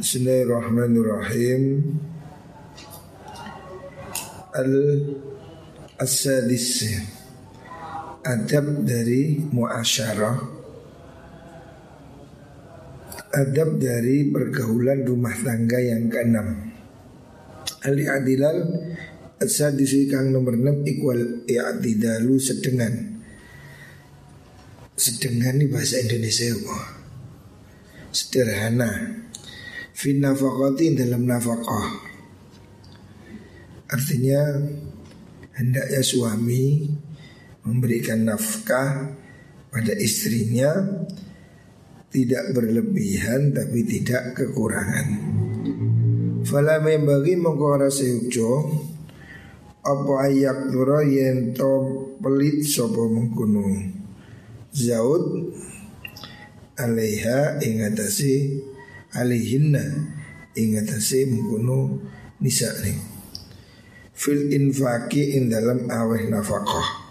[0.00, 1.92] Bismillahirrahmanirrahim.
[4.56, 4.72] Al
[6.00, 6.88] Asadis.
[8.24, 10.40] Adab dari muasyarah.
[13.44, 16.72] Adab dari pergaulan rumah tangga yang keenam.
[17.84, 18.56] Ali Adilal
[19.36, 23.20] Asadis kang nomor 6 Ikwal i'adidalu sedengan.
[24.96, 26.78] Sedengan ini bahasa Indonesia apa?
[28.16, 29.19] Sederhana
[30.00, 32.08] fin nafakati dalam nafkah.
[33.92, 34.40] Artinya
[35.60, 36.88] hendaknya suami
[37.68, 39.12] memberikan nafkah
[39.68, 40.72] pada istrinya
[42.08, 45.36] tidak berlebihan tapi tidak kekurangan.
[46.48, 48.72] Fala bagi mengkora seyukjo
[49.84, 51.72] apa ayak dura yen to
[52.20, 53.64] pelit sopo mengkuno
[54.72, 55.56] zaud
[56.80, 58.64] alaiha ingatasi
[59.14, 59.82] alihinna
[60.54, 62.02] ingatasi mengkuno
[62.42, 63.20] nisa nih
[64.20, 67.08] fil infaki in dalam aweh nafkah.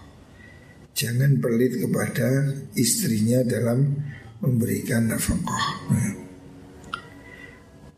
[0.93, 3.97] Jangan pelit kepada istrinya dalam
[4.45, 5.65] memberikan nafkah.
[5.89, 6.29] Nah.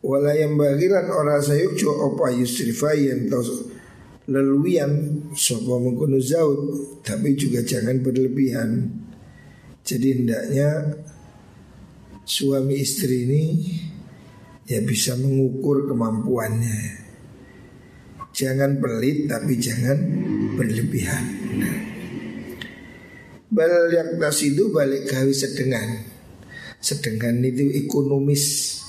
[0.01, 3.45] wala yang bagiran orang sayuk co opa yusrifa yang tau
[4.25, 8.89] leluian sopo mengkuno zaud tapi juga jangan berlebihan.
[9.81, 10.97] Jadi hendaknya
[12.25, 13.43] suami istri ini
[14.71, 17.03] ya bisa mengukur kemampuannya.
[18.31, 19.99] Jangan pelit tapi jangan
[20.55, 21.25] berlebihan.
[23.51, 26.07] Bal itu balik gawe sedengan.
[26.79, 28.79] Sedengan itu ekonomis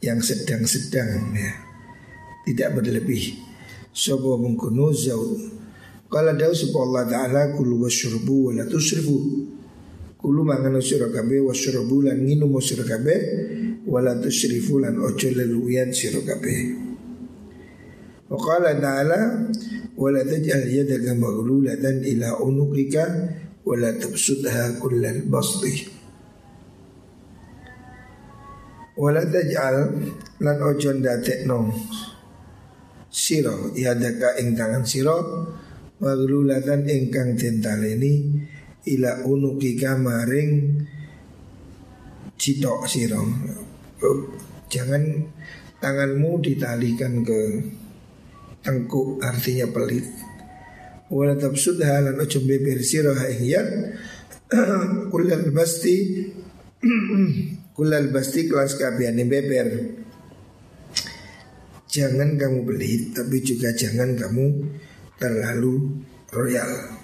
[0.00, 1.52] yang sedang-sedang ya.
[2.48, 3.36] Tidak berlebih.
[3.92, 5.36] Sobo mengkuno zaud.
[6.08, 6.56] Kalau dawu
[6.88, 9.44] Allah taala kulu wasyurbu wa la tusrifu.
[10.16, 13.20] Kulu mangan sira kabeh wasyurbu lan nginum sira kabeh
[13.88, 16.76] wala tusrifu lan ojo leluyan sira kabeh.
[18.28, 19.48] Wa qala ta'ala
[19.96, 23.04] wala taj'al yadaka maghlulatan ila unuqika
[23.64, 25.88] wala tabsudha kullal basti.
[29.00, 29.76] Wala taj'al
[30.44, 31.72] lan ojo ndadekno
[33.08, 35.16] sira yadaka ing tangan sira
[35.98, 38.44] maghlulatan ingkang dentaleni
[38.86, 40.84] ila unukika maring
[42.38, 43.18] citok sira
[44.68, 45.02] Jangan
[45.82, 47.40] tanganmu ditalikan ke
[48.62, 50.06] tengkuk artinya pelit.
[51.08, 53.96] Wala tabsudha lan ojo beber sira hayyan
[55.12, 56.28] kullal basti
[57.76, 59.68] kullal basti kelas kabiane beber.
[61.88, 64.46] Jangan kamu pelit tapi juga jangan kamu
[65.16, 66.97] terlalu royal.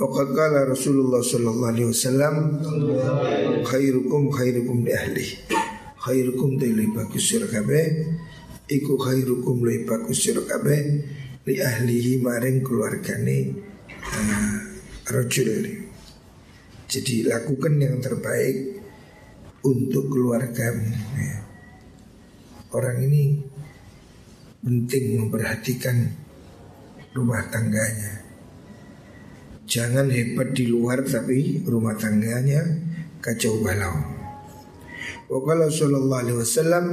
[0.00, 0.32] Waqad
[0.64, 2.34] Rasulullah sallallahu alaihi wasallam
[3.68, 5.26] khairukum khairukum li ahli.
[6.00, 8.08] Khairukum li bagus sira kabeh
[8.64, 10.40] iku khairukum li bagus sira
[11.44, 13.38] li ahlihi maring keluargane
[14.00, 14.56] uh,
[15.12, 15.68] rajul.
[16.88, 18.80] Jadi lakukan yang terbaik
[19.68, 20.90] untuk keluargamu.
[21.20, 21.44] Ya.
[22.72, 23.36] Orang ini
[24.64, 26.08] penting memperhatikan
[27.12, 28.19] rumah tangganya.
[29.70, 32.58] Jangan hebat di luar tapi rumah tangganya
[33.22, 33.94] kacau balau.
[35.30, 36.86] Wakala sallallahu alaihi wasallam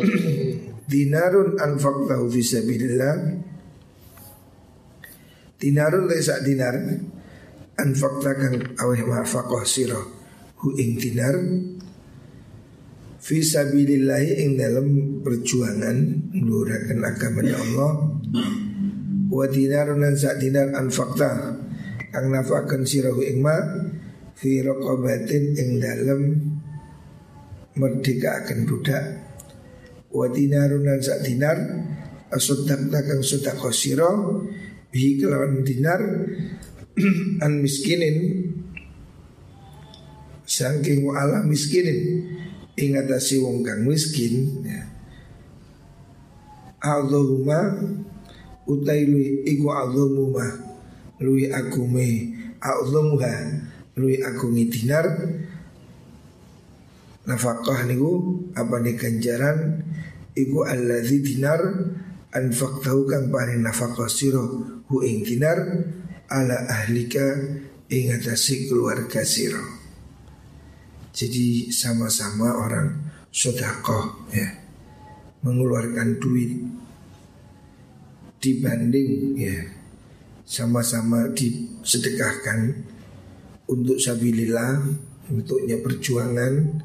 [0.92, 3.14] dinarun anfaqtahu fi sabilillah.
[5.60, 6.72] Dinarun lesa dinar
[7.76, 10.00] anfaqtakan aweh mafaqah sira
[10.64, 11.36] hu ing dinar.
[13.20, 15.96] Fi sabilillah ing dalam perjuangan
[16.32, 17.92] ngluraken agama Allah.
[19.28, 21.63] Wa dinarun lan sak dinar anfaqta
[22.14, 23.58] kang nafakan sirahu ing ma
[24.38, 26.22] fi raqabatin ing dalem
[27.74, 29.04] merdeka akan budak.
[30.14, 31.58] Wa dinarun lan sak dinar
[32.30, 34.14] asodakta kang sedekah sira
[34.94, 35.98] bihi kelawan dinar
[37.44, 38.46] an miskinin.
[40.46, 42.30] Saking ala miskinin
[42.78, 44.86] ingatasi wong kang miskin ya.
[46.84, 47.74] Allahumma
[48.68, 50.73] utailu iku Allahumma
[51.24, 52.36] lui agume.
[52.60, 53.34] A'dhamuha
[53.96, 55.08] lui agungi dinar.
[57.24, 59.80] Nafkah niku apa nih ganjaran?
[60.36, 61.60] Iku allazi dinar.
[62.34, 64.44] Anfaqtahu kang paring nafkah sira
[64.84, 65.56] hu ing dinar.
[66.28, 67.24] Ala ahlika
[67.88, 69.64] ing atase keluarga sira.
[71.14, 72.88] Jadi sama-sama orang
[73.32, 74.60] sodakoh ya.
[75.40, 76.52] Mengeluarkan duit.
[78.44, 79.83] Dibanding ya
[80.44, 82.84] sama-sama disedekahkan
[83.68, 84.84] untuk sabilillah
[85.32, 86.84] untuknya perjuangan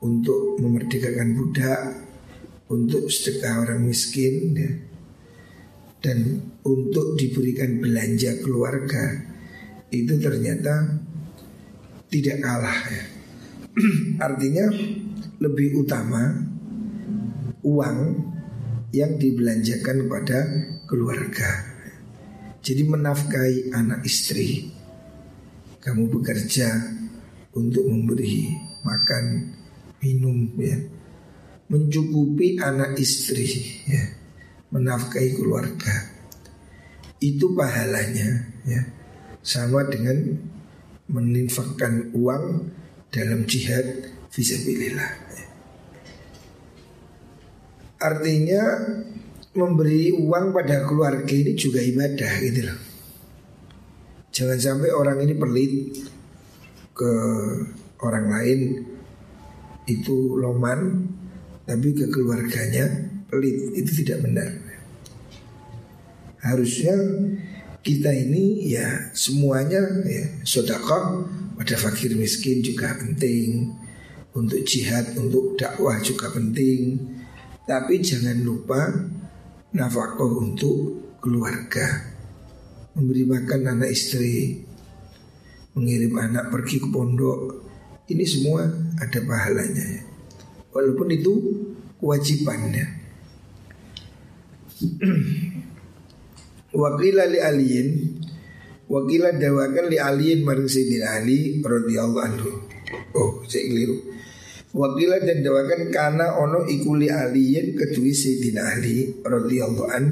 [0.00, 1.80] untuk memerdekakan budak,
[2.72, 4.70] untuk sedekah orang miskin, ya.
[6.00, 9.28] dan untuk diberikan belanja keluarga
[9.92, 10.98] itu ternyata
[12.08, 13.04] tidak kalah ya.
[14.26, 14.66] Artinya
[15.40, 16.48] lebih utama
[17.62, 17.98] uang
[18.90, 20.38] yang dibelanjakan kepada
[20.88, 21.69] keluarga.
[22.70, 24.70] Jadi menafkahi anak istri.
[25.82, 26.70] Kamu bekerja
[27.58, 28.46] untuk memberi
[28.86, 29.50] makan,
[29.98, 30.78] minum ya.
[31.66, 34.06] Mencukupi anak istri ya.
[34.70, 36.14] Menafkahi keluarga.
[37.18, 38.86] Itu pahalanya ya.
[39.42, 40.38] Sama dengan
[41.10, 42.70] meninfakkan uang
[43.10, 45.10] dalam jihad visabilillah.
[47.98, 48.62] Artinya
[49.50, 52.78] memberi uang pada keluarga ini juga ibadah gitu loh.
[54.30, 55.72] Jangan sampai orang ini pelit
[56.94, 57.12] ke
[58.06, 58.60] orang lain
[59.90, 61.10] itu loman
[61.66, 62.86] tapi ke keluarganya
[63.26, 64.50] pelit itu tidak benar.
[66.40, 66.94] Harusnya
[67.82, 71.26] kita ini ya semuanya ya sodakoh
[71.58, 73.72] pada fakir miskin juga penting
[74.36, 77.02] untuk jihad untuk dakwah juga penting
[77.64, 79.10] tapi jangan lupa
[79.74, 82.10] nafkah untuk keluarga.
[82.96, 84.66] Memberi makan anak istri.
[85.78, 87.62] Mengirim anak pergi ke pondok.
[88.10, 88.66] Ini semua
[88.98, 89.86] ada pahalanya.
[89.86, 90.02] Ya.
[90.70, 91.34] walaupun itu
[91.98, 92.86] kewajibannya.
[96.80, 97.88] Wakila li aliyin.
[98.90, 102.50] Wakila dawakan li aliyin Maring Sayyidina Ali radhiyallahu anhu.
[103.14, 104.09] Oh saya keliru
[104.70, 110.04] Wakila dan dawakan Karena ono ikuli aliyin Kedui Sayyidina Ali radhiyallahu an.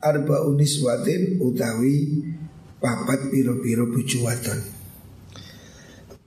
[0.00, 2.24] Arba uniswatin utawi
[2.80, 4.80] Papat piro-piro bujuwaton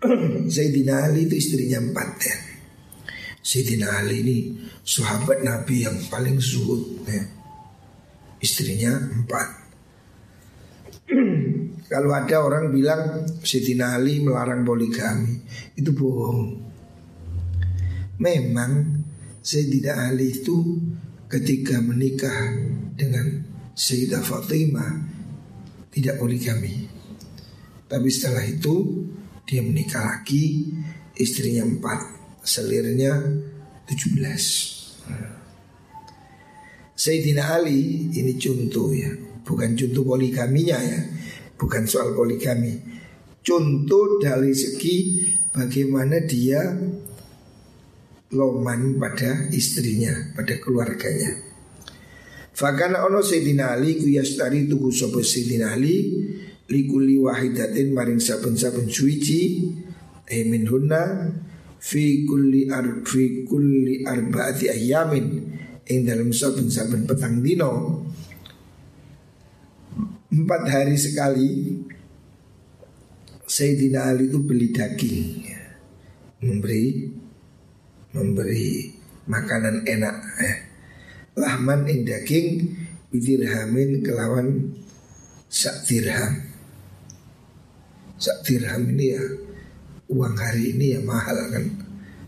[0.54, 2.36] Sayyidina Ali itu istrinya empat ya.
[3.40, 4.38] Sayyidina Ali ini
[4.84, 7.24] sahabat Nabi yang paling zuhud ya.
[8.44, 9.48] Istrinya empat.
[11.92, 15.40] Kalau ada orang bilang Sayyidina Ali melarang poligami
[15.76, 16.73] Itu bohong
[18.24, 19.04] Memang
[19.44, 20.80] Sayyidina Ali itu
[21.28, 22.56] ketika menikah
[22.96, 23.44] dengan
[23.76, 24.96] Sayyidah Fatimah
[25.92, 26.88] Tidak poligami
[27.92, 29.04] Tapi setelah itu
[29.44, 30.72] dia menikah lagi
[31.20, 33.12] Istrinya empat Selirnya
[33.84, 34.44] tujuh belas.
[36.96, 39.12] Sayyidina Ali ini contoh ya
[39.44, 41.02] Bukan contoh poligaminya ya
[41.60, 42.76] Bukan soal poligami.
[43.44, 46.64] Contoh dari segi bagaimana dia
[48.34, 51.38] Loman pada istrinya Pada keluarganya.
[52.54, 56.26] Fakana ono Sayyidina Ali Kuyastari tuhu sopo Sayyidina Ali
[56.70, 59.70] Likuli wahidatin maring saben-saben suici
[60.30, 61.34] Emin hunna
[61.84, 65.26] Fi kulli, ar, fi kulli arbaati ayamin
[65.84, 68.00] ing dalam saben-saben petang dino.
[70.32, 71.76] Empat hari sekali
[73.44, 75.44] Sayyidina Ali itu beli daging
[76.40, 77.12] memberi
[78.14, 78.94] memberi
[79.26, 80.58] makanan enak eh.
[81.34, 82.70] lahman ing daging
[83.10, 84.74] bidirhamin kelawan
[85.50, 86.50] sak dirham.
[88.18, 89.24] Sak dirham ini ya
[90.10, 91.66] uang hari ini ya mahal kan.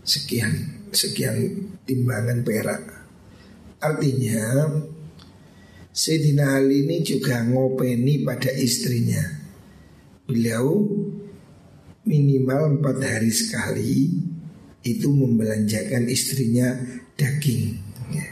[0.06, 0.54] Sekian
[0.94, 2.82] sekian timbangan perak.
[3.82, 4.70] Artinya
[5.96, 9.22] Sayyidina Ali ini juga ngopeni pada istrinya.
[10.26, 10.86] Beliau
[12.06, 13.92] minimal empat hari sekali
[14.86, 16.78] Itu membelanjakan istrinya
[17.18, 17.74] daging
[18.14, 18.28] ya.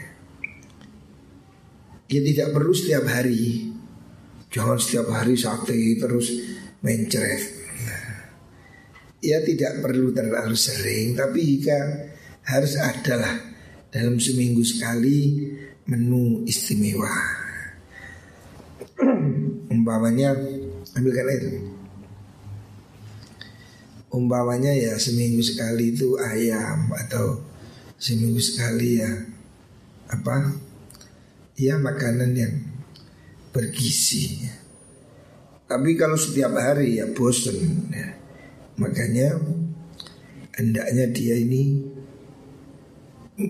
[2.07, 3.75] ya tidak perlu setiap hari
[4.47, 6.31] Jangan setiap hari sate terus
[6.79, 7.43] mencret
[9.19, 11.79] Ya tidak perlu terlalu sering Tapi jika
[12.45, 13.35] harus adalah
[13.89, 15.47] dalam seminggu sekali
[15.87, 17.09] menu istimewa.
[19.73, 20.35] Umpamanya
[20.97, 21.43] ambilkan air.
[24.15, 27.43] Umpamanya ya seminggu sekali itu ayam atau
[27.99, 29.11] seminggu sekali ya
[30.07, 30.55] apa?
[31.59, 32.55] Ya makanan yang
[33.51, 34.47] bergizi.
[35.67, 38.15] Tapi kalau setiap hari ya bosen ya.
[38.79, 39.35] Makanya
[40.55, 41.83] hendaknya dia ini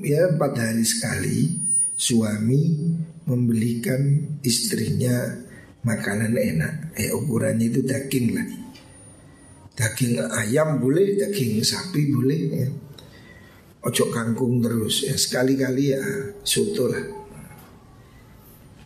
[0.02, 1.62] ya empat hari sekali
[1.94, 2.90] suami
[3.30, 5.46] membelikan istrinya
[5.86, 6.74] makanan enak.
[6.98, 8.65] Eh ukurannya itu daging lah.
[9.76, 12.68] Daging ayam boleh, daging sapi boleh ya.
[13.86, 16.02] Ojo kangkung terus ya sekali-kali ya
[16.42, 17.06] soto lah.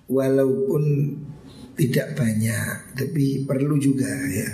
[0.10, 0.84] Walaupun
[1.78, 4.50] tidak banyak tapi perlu juga ya.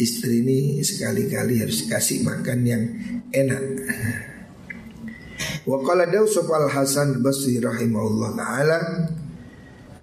[0.00, 2.82] istri ini sekali-kali harus kasih makan yang
[3.28, 3.62] enak.
[5.68, 6.24] Wa qala daw
[6.56, 8.78] al Hasan Basri rahimahullah taala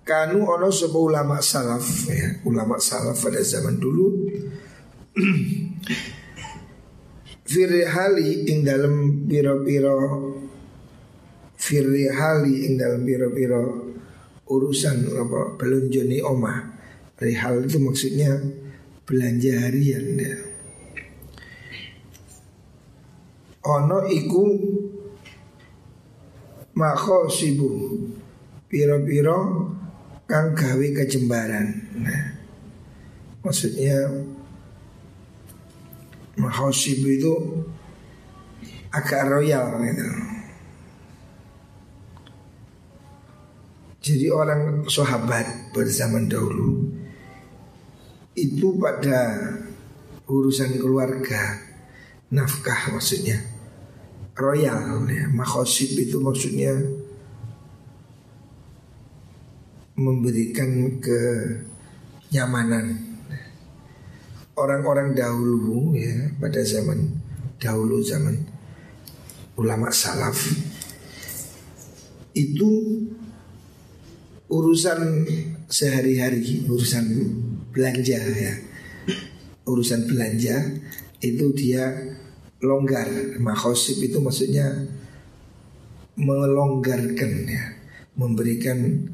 [0.05, 4.29] kanu ono sapa ulama salaf ya, ulama salaf pada zaman dulu
[7.53, 9.99] firihali ing dalam piro-piro
[11.53, 13.93] firihali ing dalam piro-piro
[14.49, 16.73] urusan apa belunjoni omah
[17.21, 18.41] rihal itu maksudnya
[19.07, 20.35] belanja harian ya.
[23.63, 24.43] Ono iku
[26.75, 27.69] mako sibu
[28.67, 29.71] piro-piro
[30.27, 31.67] kang gawe kejembaran.
[32.03, 32.23] Nah,
[33.39, 34.09] maksudnya
[36.37, 37.33] mahosib itu
[38.93, 40.07] agak royal gitu.
[44.03, 46.91] Jadi orang sahabat pada zaman dahulu
[48.35, 49.39] itu pada
[50.27, 51.61] urusan keluarga
[52.33, 53.39] nafkah maksudnya
[54.33, 55.29] royal ya
[55.95, 56.73] itu maksudnya
[59.93, 63.12] memberikan kenyamanan
[64.53, 67.09] orang-orang dahulu ya pada zaman
[67.57, 68.37] dahulu zaman
[69.57, 70.37] ulama salaf
[72.33, 72.69] itu
[74.49, 75.25] urusan
[75.69, 77.05] sehari-hari urusan
[77.73, 78.53] belanja ya.
[79.63, 80.59] Urusan belanja
[81.23, 81.89] itu dia
[82.59, 83.07] longgar
[83.39, 84.69] mahosib itu maksudnya
[86.17, 87.65] melonggarkan ya.
[88.13, 89.09] Memberikan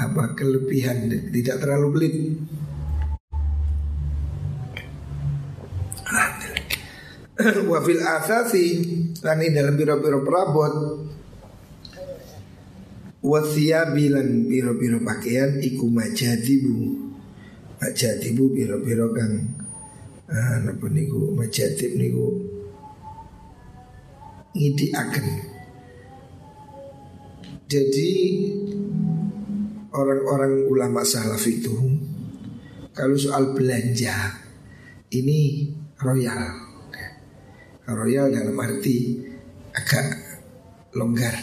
[0.00, 2.14] apa kelebihan tidak terlalu pelit
[7.70, 8.66] wafil asasi
[9.24, 10.74] lan dalam biro-biro perabot.
[13.20, 17.10] Wasiyabi bilan biro-biro pakaian iku majadibu.
[17.80, 19.32] Majadibu biro-biro kang
[20.32, 21.36] ah, napa niku?
[21.36, 22.50] Majadib niku
[24.90, 25.26] akan
[27.70, 28.10] jadi
[29.94, 31.74] orang-orang ulama salaf itu
[32.90, 34.42] kalau soal belanja
[35.14, 35.70] ini
[36.02, 36.69] royal
[37.88, 39.16] Royal dalam arti
[39.72, 40.06] agak
[40.94, 41.36] longgar.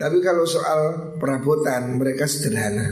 [0.00, 2.88] Tapi kalau soal perabotan mereka sederhana.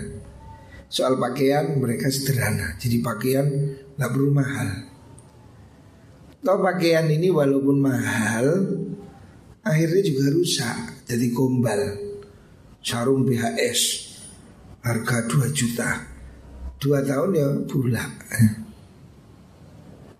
[0.89, 2.77] Soal pakaian mereka sederhana.
[2.77, 3.47] Jadi pakaian
[3.97, 4.69] nggak perlu mahal.
[6.39, 8.47] Tahu pakaian ini walaupun mahal,
[9.65, 11.05] akhirnya juga rusak.
[11.09, 11.81] Jadi gombal.
[12.85, 13.81] Sarung BHS
[14.85, 15.91] harga 2 juta.
[16.79, 18.13] Dua tahun ya bulak.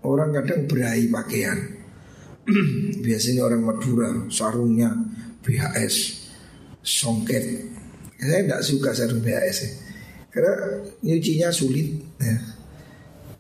[0.05, 1.78] Orang kadang berahi pakaian
[3.07, 4.89] biasanya orang Madura sarungnya
[5.45, 6.27] BHS
[6.81, 7.45] songket
[8.19, 9.71] saya tidak suka sarung BHS ya.
[10.33, 10.53] karena
[11.05, 12.37] nyucinya sulit ya.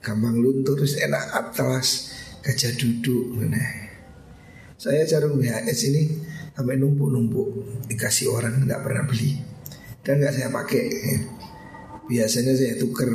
[0.05, 3.73] gampang luntur enak atlas gajah duduk nah.
[4.77, 6.03] saya sarung BHS ini
[6.53, 7.49] sampai numpuk-numpuk
[7.89, 9.41] dikasih orang tidak pernah beli
[10.05, 11.19] dan nggak saya pakai ya.
[12.07, 13.11] biasanya saya tuker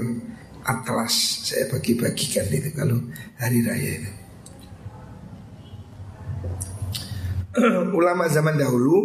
[0.63, 2.97] atlas saya bagi-bagikan itu kalau
[3.35, 4.22] hari raya itu
[7.97, 8.97] ulama zaman dahulu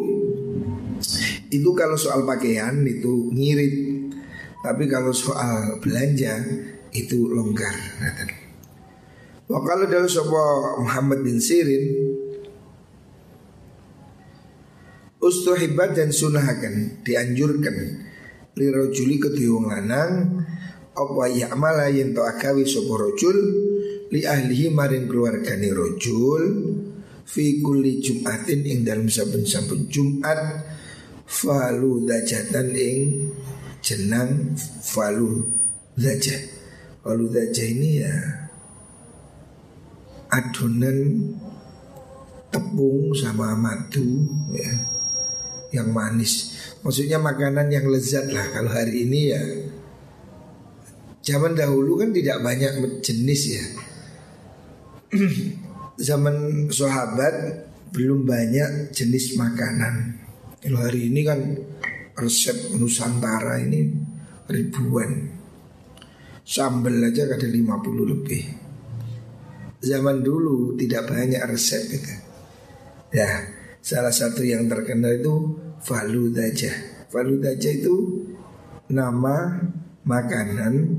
[1.48, 3.74] itu kalau soal pakaian itu ngirit,
[4.60, 6.44] tapi kalau soal belanja
[6.92, 7.72] itu longgar.
[9.48, 10.36] Wah kalau dari sopo
[10.84, 11.84] Muhammad bin Sirin
[15.18, 17.74] Ustuhibat dan sunahakan dianjurkan
[18.54, 20.44] lirojuli kedua lanang
[20.92, 23.34] apa ya'mala yang to akawi sopo rojul
[24.12, 26.44] li ahlihi maring keluargani rojul
[27.28, 30.64] fi kulli jumatin ing dalam saben-saben Jumat
[31.28, 32.98] falu dajatan ing
[33.84, 35.44] jenang falu
[35.92, 36.56] dajah.
[37.04, 38.16] Falu dajah ini ya
[40.32, 40.98] adonan
[42.48, 44.24] tepung sama madu
[44.56, 44.72] ya
[45.76, 46.56] yang manis.
[46.80, 49.42] Maksudnya makanan yang lezat lah kalau hari ini ya
[51.28, 52.72] Zaman dahulu kan tidak banyak
[53.04, 53.64] jenis ya
[55.98, 60.14] zaman sahabat belum banyak jenis makanan.
[60.62, 61.40] Kalau hari ini kan
[62.14, 63.90] resep Nusantara ini
[64.46, 65.34] ribuan.
[66.48, 68.42] Sambal aja ada 50 lebih.
[69.78, 72.14] Zaman dulu tidak banyak resep itu.
[73.12, 73.46] Ya,
[73.84, 75.34] salah satu yang terkenal itu
[75.84, 76.72] faludaja.
[77.12, 78.24] Faludaja itu
[78.88, 79.60] nama
[80.08, 80.98] makanan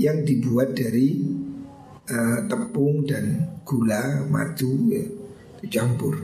[0.00, 1.20] yang dibuat dari
[2.10, 5.04] uh, tepung dan gula, madu ya,
[5.62, 6.16] dicampur.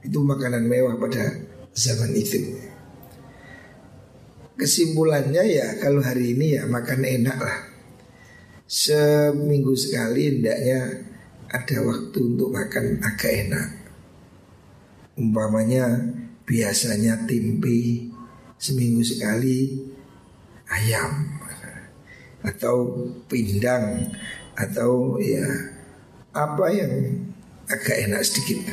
[0.00, 2.56] Itu makanan mewah pada zaman itu.
[4.56, 7.58] Kesimpulannya ya kalau hari ini ya makan enak lah.
[8.70, 11.02] seminggu sekali hendaknya
[11.50, 13.68] ada waktu untuk makan agak enak.
[15.18, 15.90] Umpamanya
[16.46, 18.06] biasanya tempe
[18.62, 19.74] seminggu sekali
[20.70, 21.40] ayam
[22.40, 24.06] atau pindang
[24.60, 25.44] atau ya
[26.36, 26.92] apa yang
[27.66, 28.68] agak enak sedikit.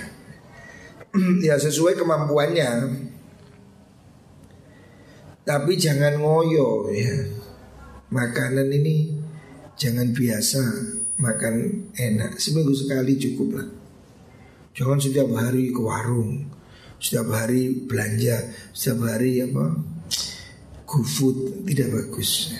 [1.48, 2.70] ya sesuai kemampuannya.
[5.48, 7.15] Tapi jangan ngoyo ya.
[8.08, 9.15] Makanan ini
[9.77, 10.62] jangan biasa
[11.17, 13.67] makan enak seminggu sekali cukup lah
[14.77, 16.46] jangan setiap hari ke warung
[17.01, 19.82] setiap hari belanja setiap hari apa
[20.86, 22.53] GoFood tidak bagus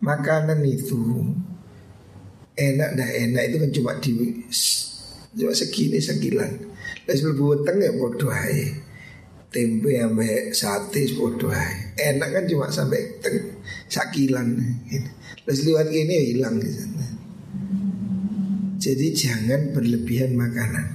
[0.00, 1.32] makanan itu
[2.54, 4.10] enak dah enak itu kan cuma di
[5.34, 6.50] cuma segini sekilan
[7.04, 8.32] Terus lebih weteng ya bodoh
[9.52, 11.52] tempe sampai sate bodoh
[11.98, 13.58] enak kan cuma sampai teng
[13.90, 14.56] sakilan
[15.44, 16.82] Terus lewat gini ya hilang gitu.
[18.80, 20.88] Jadi jangan berlebihan makanan.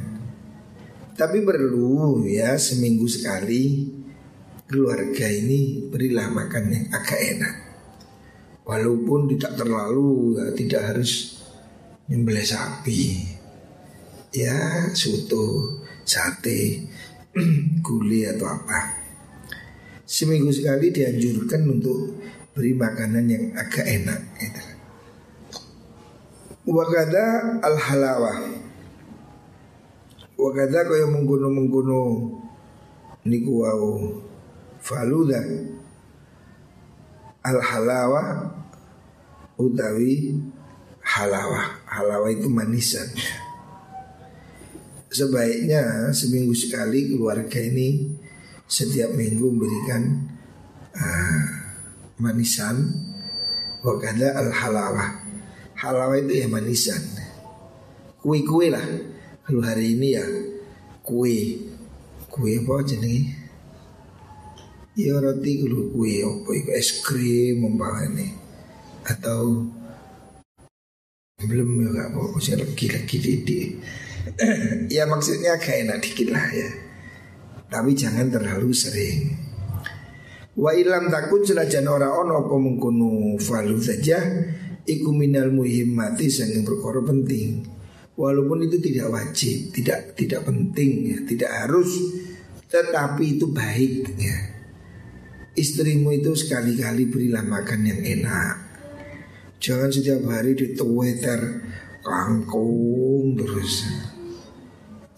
[1.13, 3.89] Tapi perlu ya seminggu sekali
[4.69, 7.55] keluarga ini berilah makan yang agak enak.
[8.65, 11.38] Walaupun tidak terlalu ya, tidak harus
[12.09, 13.23] nyembelih sapi.
[14.33, 16.85] Ya soto, sate,
[17.85, 18.97] gulai atau apa.
[20.09, 22.17] Seminggu sekali dianjurkan untuk
[22.57, 24.21] beri makanan yang agak enak.
[24.41, 24.63] Gitu.
[26.69, 28.45] Wakada al halawah
[30.37, 32.29] Wakada kaya mengguno-mengguno
[33.25, 34.21] Niku wau
[34.77, 35.41] Faluda
[37.41, 38.53] Al halawah
[39.57, 40.37] Utawi
[41.09, 43.09] Halawah Halawah itu manisan.
[45.09, 48.13] Sebaiknya seminggu sekali keluarga ini
[48.69, 50.29] Setiap minggu memberikan
[50.93, 51.43] uh,
[52.21, 52.77] Manisan.
[53.81, 55.25] Wakada al halawah
[55.79, 56.99] Halawa itu ya manisan.
[58.19, 58.83] Kue-kue lah.
[59.47, 60.27] Kalau hari ini ya
[61.01, 61.65] Kue.
[62.29, 63.33] Kue apa jenis
[64.99, 66.13] Ya roti kue.
[66.21, 66.69] Apa itu?
[66.75, 68.35] Es krim ini
[69.07, 69.71] Atau
[71.39, 73.69] Belum ya gak apa Saya lagi-lagi didik
[74.91, 76.69] Ya maksudnya kayak enak dikit lah ya
[77.71, 79.49] Tapi jangan terlalu sering
[80.59, 82.55] Wa ilam takun senajan ora ono apa
[83.39, 84.19] falu saja
[84.89, 87.63] iku minal muhimmati sangat perkara penting.
[88.19, 91.87] Walaupun itu tidak wajib, tidak tidak penting ya, tidak harus,
[92.67, 94.37] tetapi itu baik ya.
[95.55, 98.68] Istrimu itu sekali-kali berilah makan yang enak.
[99.59, 101.39] Jangan setiap hari dituweter
[102.01, 103.85] kangkung terus.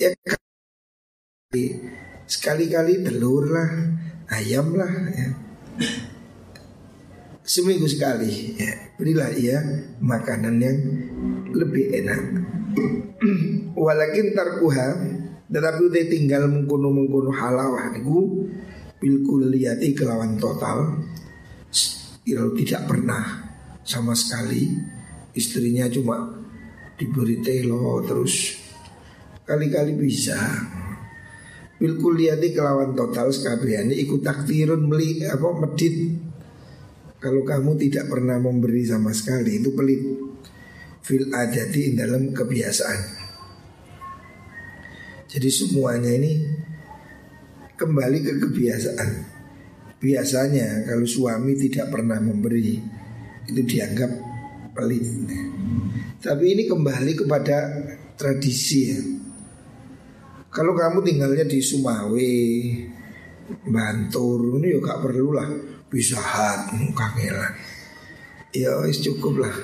[0.01, 0.09] Ya
[2.25, 3.69] sekali-kali telur lah,
[4.33, 5.29] ayam lah ya
[7.51, 9.59] seminggu sekali ya, berilah ia
[9.99, 10.79] makanan yang
[11.51, 12.21] lebih enak.
[13.75, 14.87] Walakin tarkuha
[15.51, 18.47] tetapi udah tinggal mengkuno mengkuno halawah niku
[19.03, 21.03] bil kulliyati kelawan total
[22.23, 23.50] tidak pernah
[23.85, 24.71] sama sekali.
[25.31, 26.27] Istrinya cuma
[26.99, 28.59] diberi telo terus.
[29.47, 30.37] Kali-kali bisa.
[31.81, 36.13] Bil kulliyati kelawan total sekabiane ikut takdirun meli apa medit.
[37.17, 40.01] Kalau kamu tidak pernah memberi sama sekali itu pelit.
[41.01, 42.99] Fil adati dalam kebiasaan.
[45.31, 46.31] Jadi semuanya ini
[47.79, 49.09] kembali ke kebiasaan.
[49.97, 53.00] Biasanya kalau suami tidak pernah memberi
[53.51, 54.11] Itu dianggap
[54.71, 55.03] pelit.
[56.23, 57.57] Tapi ini kembali kepada
[58.15, 59.01] tradisi ya.
[60.51, 62.31] Kalau kamu tinggalnya di Sumawe
[63.51, 65.35] Bantur ini ya gak perlu
[65.91, 67.51] bisa hat kangelan
[68.55, 69.55] ya wis cukup lah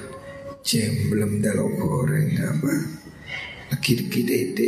[0.63, 2.73] jam belum dalam goreng apa?
[3.71, 4.67] Lagi dede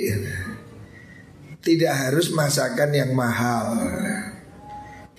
[1.60, 3.76] tidak harus masakan yang mahal.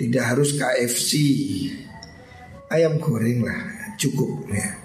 [0.00, 1.12] Tidak harus KFC
[2.72, 4.80] ayam goreng lah cukup ya.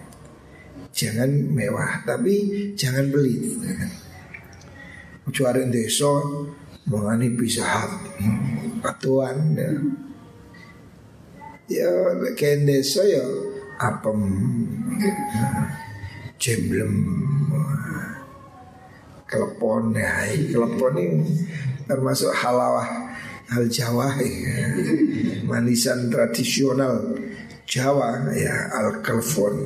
[0.91, 2.35] Jangan mewah tapi
[2.75, 3.55] jangan beli
[5.23, 6.11] kecuali desa
[6.87, 7.91] mengani bisa hat
[8.83, 9.71] patuan ya.
[11.65, 11.91] Ya
[12.35, 13.23] kayak desa ya
[13.79, 14.19] apem
[16.37, 16.93] jemblem
[19.27, 20.11] kelepon ya.
[20.51, 21.27] Kelepon ini
[21.87, 24.69] termasuk halawah hal Jawa ya.
[25.45, 27.13] manisan tradisional
[27.65, 29.57] Jawa ya al kelfon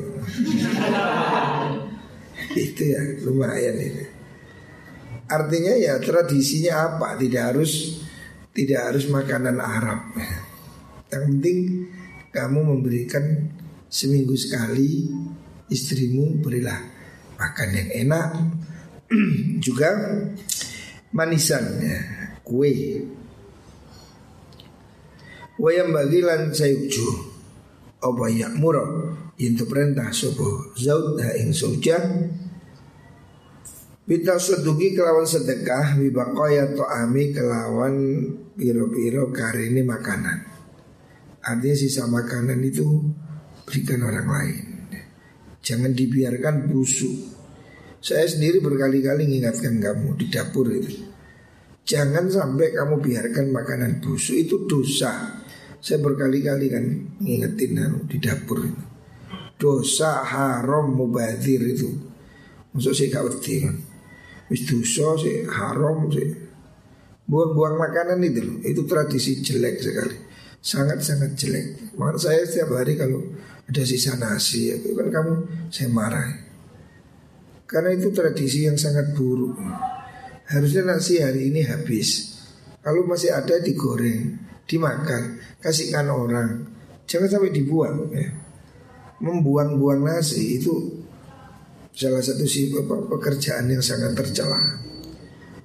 [2.56, 4.06] itu ya lumayan ini.
[5.30, 7.20] Artinya ya tradisinya apa?
[7.20, 8.02] Tidak harus
[8.56, 10.02] tidak harus makanan Arab.
[11.14, 11.58] Yang penting
[12.34, 13.26] kamu memberikan
[13.92, 15.10] seminggu sekali
[15.70, 16.80] istrimu berilah
[17.38, 18.30] makan yang enak.
[19.66, 19.90] Juga
[21.14, 22.00] manisan ya,
[22.42, 23.06] kue.
[25.60, 27.29] Wayam bagilan sayuju
[28.00, 32.00] apa yakmuro itu perintah sopo zaud ha ing soja
[34.10, 37.94] Bita sedugi kelawan sedekah Bibakoya to'ami kelawan
[38.58, 40.50] Piro-piro karini makanan.
[41.46, 43.06] Artinya sisa makanan itu
[43.70, 44.66] Berikan orang lain.
[45.62, 47.38] Jangan dibiarkan busuk.
[48.02, 51.06] Saya sendiri berkali-kali mengingatkan kamu di dapur itu.
[51.86, 55.39] Jangan sampai kamu biarkan makanan busuk Itu dosa
[55.80, 56.86] Saya berkali-kali kan
[57.24, 58.84] ngingetin anu, di dapur itu
[59.60, 62.10] Dosa haram mubazir itu
[62.76, 63.76] Maksud saya gak kan
[64.50, 66.26] Wis dosa sih haram sih.
[67.30, 70.18] Buang-buang makanan itu loh, itu tradisi jelek sekali.
[70.58, 71.94] Sangat-sangat jelek.
[71.94, 73.22] Makanya saya setiap hari kalau
[73.70, 75.34] ada sisa nasi ya, itu kan kamu
[75.70, 76.26] saya marah.
[77.70, 79.54] Karena itu tradisi yang sangat buruk.
[80.50, 82.42] Harusnya nasi hari ini habis.
[82.82, 86.70] Kalau masih ada digoreng, dimakan, kasihkan orang.
[87.10, 88.30] Jangan sampai dibuang ya.
[89.20, 91.02] Membuang-buang nasi itu
[91.92, 94.62] salah satu sih pekerjaan yang sangat tercela.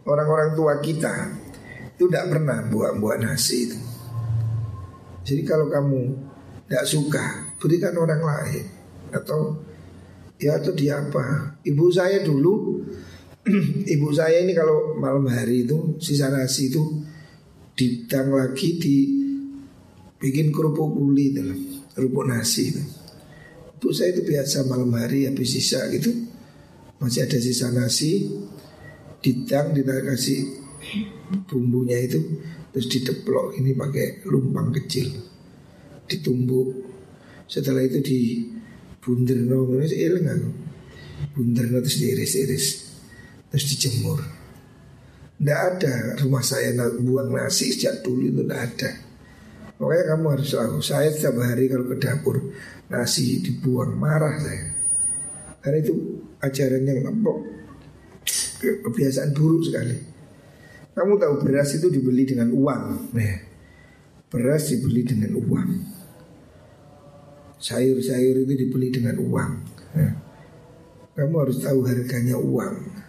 [0.08, 1.30] Orang-orang tua kita
[1.94, 3.78] itu tidak pernah buat-buat nasi itu.
[5.24, 6.02] Jadi kalau kamu
[6.66, 8.64] tidak suka, berikan orang lain
[9.14, 9.62] atau
[10.40, 11.56] ya atau dia apa?
[11.62, 12.82] Ibu saya dulu,
[13.94, 16.82] ibu saya ini kalau malam hari itu sisa nasi itu
[17.74, 18.96] ditang lagi di
[20.18, 21.42] bikin kerupuk buli itu,
[21.92, 22.82] kerupuk nasi itu.
[23.92, 26.08] Saya itu biasa malam hari habis sisa gitu
[27.02, 28.32] Masih ada sisa nasi
[29.20, 30.40] Didang kita kasih
[31.44, 32.40] bumbunya itu
[32.72, 35.12] Terus diteplok ini pakai lumpang kecil
[36.08, 36.72] Ditumbuk
[37.44, 38.20] Setelah itu di
[39.04, 40.50] bunder no ilang aku.
[41.36, 42.66] Bunder no terus diiris-iris
[43.52, 44.43] Terus dijemur
[45.38, 45.94] Tidak ada.
[46.20, 46.70] Rumah saya
[47.00, 48.90] buang nasi sejak dulu itu tidak ada.
[49.74, 52.36] Pokoknya kamu harus tahu Saya setiap hari kalau ke dapur
[52.88, 54.70] nasi dibuang marah saya.
[55.58, 55.94] Karena itu
[56.44, 57.38] ajaran yang lempok
[58.60, 59.96] kebiasaan buruk sekali.
[60.94, 63.36] Kamu tahu beras itu dibeli dengan uang ya.
[64.30, 65.70] beras dibeli dengan uang.
[67.58, 69.52] Sayur-sayur itu dibeli dengan uang
[69.98, 70.10] ya.
[71.18, 73.03] kamu harus tahu harganya uang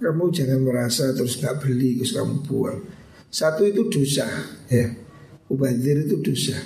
[0.00, 2.80] kamu jangan merasa terus nggak beli terus kamu buang.
[3.28, 4.26] Satu itu dosa
[4.72, 4.88] ya.
[5.52, 6.56] Ubadir itu dosa.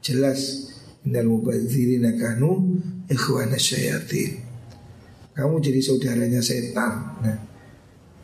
[0.00, 0.72] Jelas.
[1.04, 4.40] Innal mubadzirina kanu ikhwana syayatin.
[5.36, 6.92] Kamu jadi saudaranya setan.
[7.24, 7.38] Nah,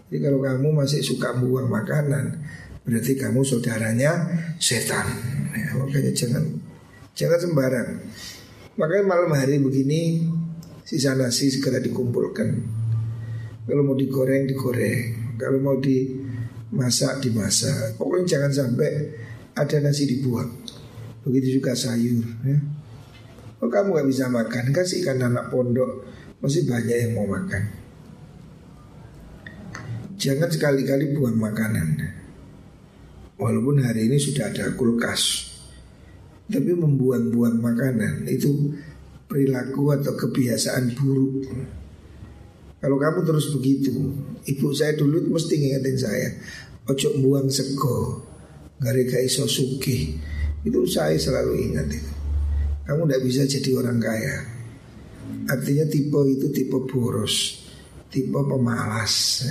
[0.06, 2.38] Jadi kalau kamu masih suka buang makanan
[2.86, 4.12] Berarti kamu saudaranya
[4.56, 5.04] setan.
[5.52, 6.44] Nah, Makanya jangan
[7.16, 7.88] Jangan sembarang.
[8.76, 10.28] Makanya malam hari begini
[10.86, 12.85] Sisa nasi segera dikumpulkan
[13.66, 15.34] Kalau mau digoreng digoreng.
[15.36, 17.98] Kalau mau dimasak dimasak.
[17.98, 18.90] Pokoknya jangan sampai
[19.56, 20.52] ada nasi dibuang
[21.26, 22.58] Begitu juga sayur ya.
[23.58, 24.70] Oh kamu gak bisa makan.
[24.70, 26.06] Kasihkan anak pondok.
[26.38, 27.66] Masih banyak yang mau makan.
[30.14, 31.98] Jangan sekali-kali buang makanan.
[33.36, 35.50] Walaupun hari ini sudah ada kulkas.
[36.46, 38.70] Tapi membuang-buang makanan Itu
[39.26, 41.42] perilaku atau kebiasaan buruk
[42.76, 44.12] Kalau kamu terus begitu
[44.44, 46.28] Ibu saya dulu mesti ngingetin saya
[46.86, 48.22] Ojo buang sego
[48.76, 50.20] Gak iso sugih
[50.66, 52.12] itu saya selalu ingat itu.
[52.90, 54.36] Kamu tidak bisa jadi orang kaya.
[55.46, 57.62] Artinya tipe itu tipe boros,
[58.10, 59.46] tipe pemalas.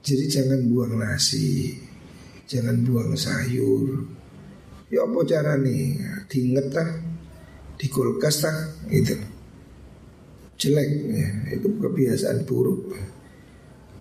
[0.00, 1.76] Jadi jangan buang nasi,
[2.48, 4.08] jangan buang sayur.
[4.88, 6.00] Ya apa cara nih?
[6.28, 6.88] Diinget tak,
[7.76, 8.56] di kulkas tak,
[8.88, 9.16] gitu.
[10.62, 11.58] Jelek, ya.
[11.58, 12.94] itu kebiasaan buruk.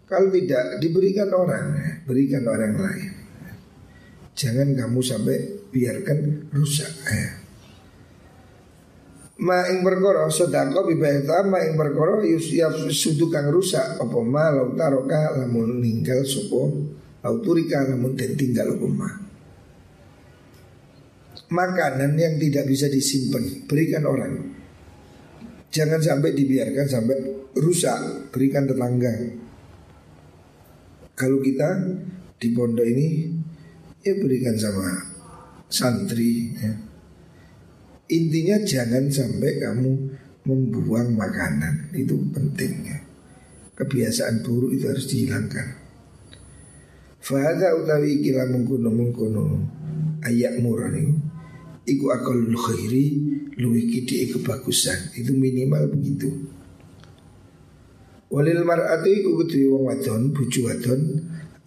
[0.06, 1.74] Kalau tidak diberikan orang,
[2.06, 3.12] berikan orang lain.
[4.38, 5.38] Jangan kamu sampai
[5.74, 7.42] biarkan rusak ya.
[9.42, 14.78] Ma ing perkara sedekah bibaita ma ing perkara yusyaf sudu kang rusak apa ma lau
[14.78, 16.62] taroka lamun ninggal sapa
[17.26, 19.10] lau turika lamun den tinggal apa ma.
[21.52, 24.61] Makanan yang tidak bisa disimpan berikan orang.
[25.72, 27.18] Jangan sampai dibiarkan sampai
[27.56, 29.12] rusak, berikan tetangga.
[31.16, 31.70] Kalau kita
[32.36, 33.08] di pondok ini
[34.04, 35.00] ya berikan sama
[35.72, 36.72] santri ya.
[38.12, 39.92] Intinya jangan sampai kamu
[40.44, 41.96] membuang makanan.
[41.96, 43.00] Itu penting ya.
[43.80, 45.80] Kebiasaan buruk itu harus dihilangkan.
[47.24, 49.46] Fahada utawi kila mengkono mengkono
[50.26, 51.31] Ayak murah nih
[51.86, 53.06] iku akalul khairi
[53.58, 55.16] luwih kidi kebagusan.
[55.18, 56.30] Itu minimal begitu.
[58.32, 61.02] Walil mar'ati iku kudu wong wadon bojo wadon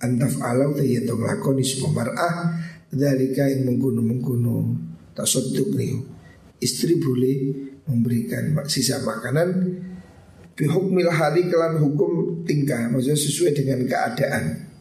[0.01, 2.35] antaf alau ta yen to nglakoni sapa mar'ah
[2.89, 4.73] dalika ing mengkono-mengkono
[5.13, 6.01] tasadduk niku.
[6.65, 7.37] Istri boleh
[7.85, 9.77] memberikan sisa makanan
[10.57, 14.73] bihukmil hali kelan hukum tingkah maksudnya sesuai dengan keadaan.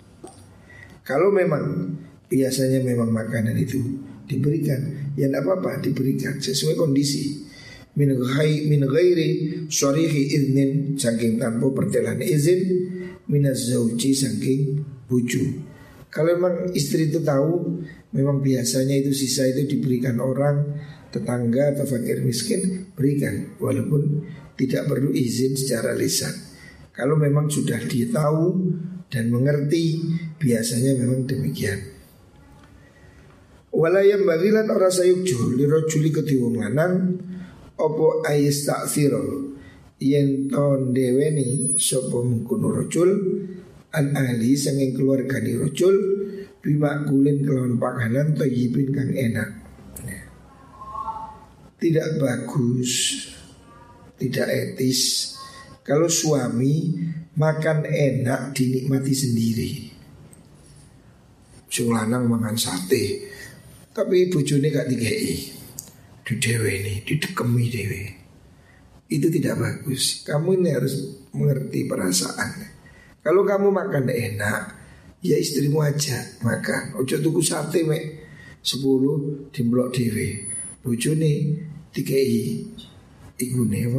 [1.04, 2.00] Kalau memang
[2.32, 7.45] biasanya memang makanan itu diberikan, ya tidak apa-apa diberikan sesuai kondisi.
[7.93, 9.30] Min ghai min ghairi
[9.69, 12.62] syarihi iznin saking tanpa pertelan izin
[13.30, 15.62] minaz zauji saking buju.
[16.10, 17.82] Kalau memang istri itu tahu
[18.13, 20.78] memang biasanya itu sisa itu diberikan orang
[21.13, 24.26] tetangga atau fakir miskin berikan walaupun
[24.58, 26.34] tidak perlu izin secara lisan.
[26.93, 28.73] Kalau memang sudah dia tahu
[29.10, 30.02] dan mengerti
[30.41, 31.93] biasanya memang demikian.
[33.74, 37.18] Walayam bagilan ora sayukju lirojuli ketiwong lanang
[37.74, 39.50] opo ayis takfiro
[39.98, 43.10] yen ton deweni sopo mengkuno rojul
[43.98, 45.96] an ahli sanging keluarga ni rojul
[46.62, 49.50] bima kulin kelawan pakanan kang enak.
[51.82, 52.92] Tidak bagus,
[54.16, 55.34] tidak etis
[55.84, 56.96] kalau suami
[57.36, 59.72] makan enak dinikmati sendiri.
[61.68, 63.33] Sing lanang makan sate,
[63.94, 65.54] tapi bojone gak dikei.
[66.24, 68.04] Di dewe ini, didekemi dewe.
[69.12, 70.26] Itu tidak bagus.
[70.26, 72.52] Kamu ini harus mengerti perasaan.
[73.22, 74.62] Kalau kamu makan enak,
[75.22, 76.98] ya istrimu aja makan.
[76.98, 78.04] Ojo tuku sate mek
[78.64, 80.50] sepuluh dimblok dewe.
[80.82, 81.32] Bojone
[81.94, 82.66] dikei.
[83.34, 83.92] Iku nih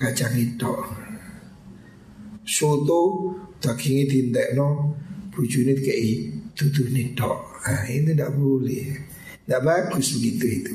[0.00, 0.74] kacang itu
[2.50, 3.02] soto
[3.60, 4.96] dagingnya dintekno
[5.30, 7.64] bujuni kei nih tok.
[7.64, 8.86] Nah, ini tidak boleh.
[9.46, 10.74] Tidak bagus begitu itu.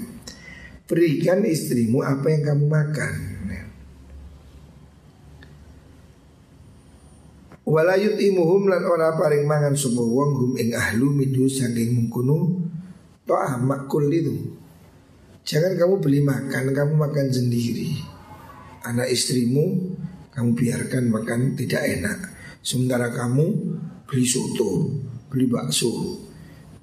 [0.89, 3.13] Berikan istrimu apa yang kamu makan.
[7.65, 12.61] Walayut imuhum lan ora paring mangan semua wong hum ing ahlu minhu saking mengkunu
[13.25, 14.53] to'ah makul itu.
[15.41, 17.97] Jangan kamu beli makan, kamu makan sendiri.
[18.85, 19.97] Anak istrimu
[20.29, 22.19] kamu biarkan makan tidak enak.
[22.61, 23.45] Sementara kamu
[24.05, 24.93] beli soto,
[25.35, 25.91] beli bakso.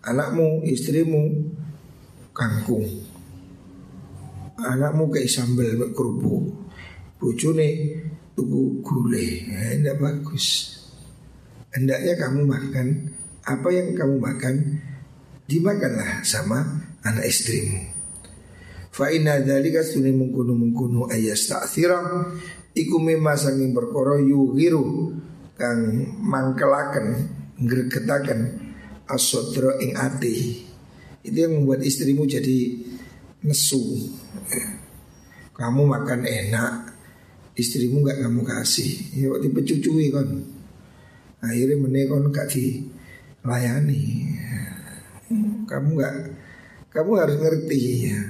[0.05, 1.49] Anakmu, istrimu
[2.37, 2.85] kangkung.
[4.61, 6.53] Anakmu kayak sambal kerupuk.
[7.17, 7.97] Bojone
[8.37, 9.49] tuku gulai.
[9.49, 10.77] Nah, tidak bagus.
[11.73, 12.87] Hendaknya kamu makan
[13.49, 14.55] apa yang kamu makan
[15.49, 17.81] dimakanlah sama anak istrimu.
[18.93, 22.29] Fa inna dzalika sunni mungkunu mungkunu ayas ta'thira
[22.77, 25.17] iku mimma sanging perkara yuhiru
[25.57, 25.81] kang
[26.21, 28.41] mangkelaken ngregetaken
[29.07, 30.67] asodro ing ati.
[31.23, 32.83] Itu yang membuat istrimu jadi
[33.47, 34.11] nesu.
[35.53, 36.75] Kamu makan enak,
[37.55, 38.91] istrimu nggak kamu kasih.
[39.15, 40.29] Ya waktu pecucui kan.
[41.43, 44.31] Akhirnya menekon gak dilayani.
[45.67, 46.15] Kamu nggak,
[46.95, 48.21] kamu harus ngerti ya.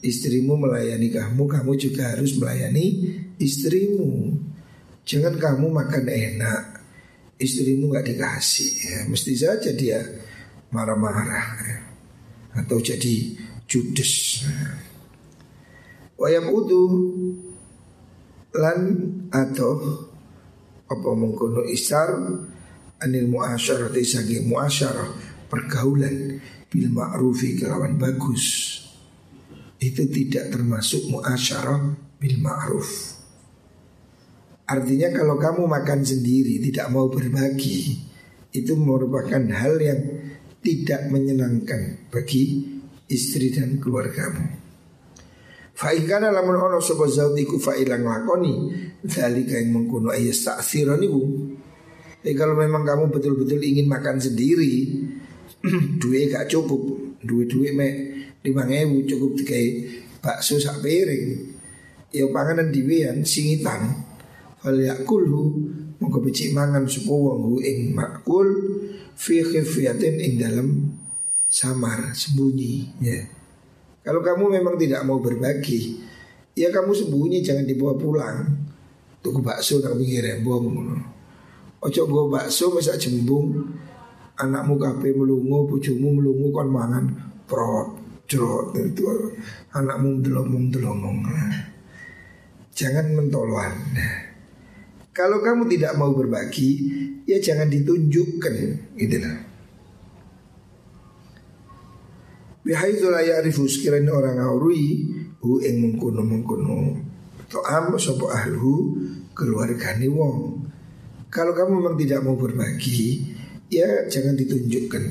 [0.00, 4.38] Istrimu melayani kamu, kamu juga harus melayani istrimu.
[5.08, 6.62] Jangan kamu makan enak,
[7.38, 8.72] istrimu nggak dikasih.
[8.84, 9.00] Ya.
[9.06, 10.02] Mesti saja dia
[10.74, 11.78] marah-marah ya.
[12.60, 14.44] atau jadi judes.
[16.18, 16.84] Wayam udu
[18.58, 18.80] lan
[19.30, 19.72] atau
[20.88, 22.10] apa mengkono isar
[22.98, 25.14] anil muasyarah sagi muasyarah
[25.46, 28.76] pergaulan bil ma'rufi kelawan bagus
[29.78, 33.17] itu tidak termasuk muasyarah bil ma'ruf.
[34.68, 38.04] Artinya kalau kamu makan sendiri tidak mau berbagi
[38.52, 40.00] itu merupakan hal yang
[40.60, 42.68] tidak menyenangkan bagi
[43.08, 44.68] istri dan keluargamu.
[45.78, 48.66] Fa'ikana lamun ono sapa zautiku fa'ilang lakoni
[48.98, 51.22] Dzalika yang mengkuno ayas ta'thira niku
[52.18, 55.06] Jadi kalau memang kamu betul-betul ingin makan sendiri
[56.02, 56.82] Duit gak cukup
[57.22, 57.88] Duit-duit me
[58.42, 59.66] lima ewu cukup dikai
[60.18, 61.46] bakso sak piring
[62.10, 64.07] Ya panganan diwian singitan
[64.58, 65.42] Fal yakulhu
[65.98, 68.46] Mongko becik mangan supo wong ing makul
[69.18, 70.94] Fi khifiyatin ing dalam
[71.48, 73.02] samar sembunyi.
[73.02, 73.24] Ya.
[74.04, 75.98] Kalau kamu memang tidak mau berbagi
[76.54, 78.46] Ya kamu sembunyi jangan dibawa pulang.
[79.22, 80.94] Tuku bakso tak pinggir rembong
[81.82, 83.74] Ojo gue bakso masa jembung
[84.38, 87.06] Anakmu kape melungu, bujumu melungu kon mangan
[87.46, 87.98] Prot,
[88.30, 89.02] jrot itu.
[89.74, 91.18] Anakmu delomong delomong
[92.70, 93.74] Jangan mentoloan
[95.18, 96.70] Kalau kamu tidak mau berbagi
[97.26, 98.54] Ya jangan ditunjukkan
[98.94, 99.34] Gitu lah.
[102.62, 105.10] Bihai itu layak rifus kirain orang ngawrui
[105.42, 107.02] Hu ing mengkuno mengkuno
[107.48, 108.74] To'am ahlu
[109.32, 110.68] keluargani wong.
[111.32, 113.34] Kalau kamu memang tidak mau berbagi
[113.72, 115.04] Ya jangan ditunjukkan.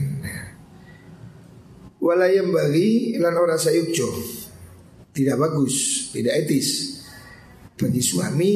[1.98, 4.10] Walayam bagi lan ora sayukjo.
[5.14, 7.02] Tidak bagus, tidak etis.
[7.78, 8.54] Bagi suami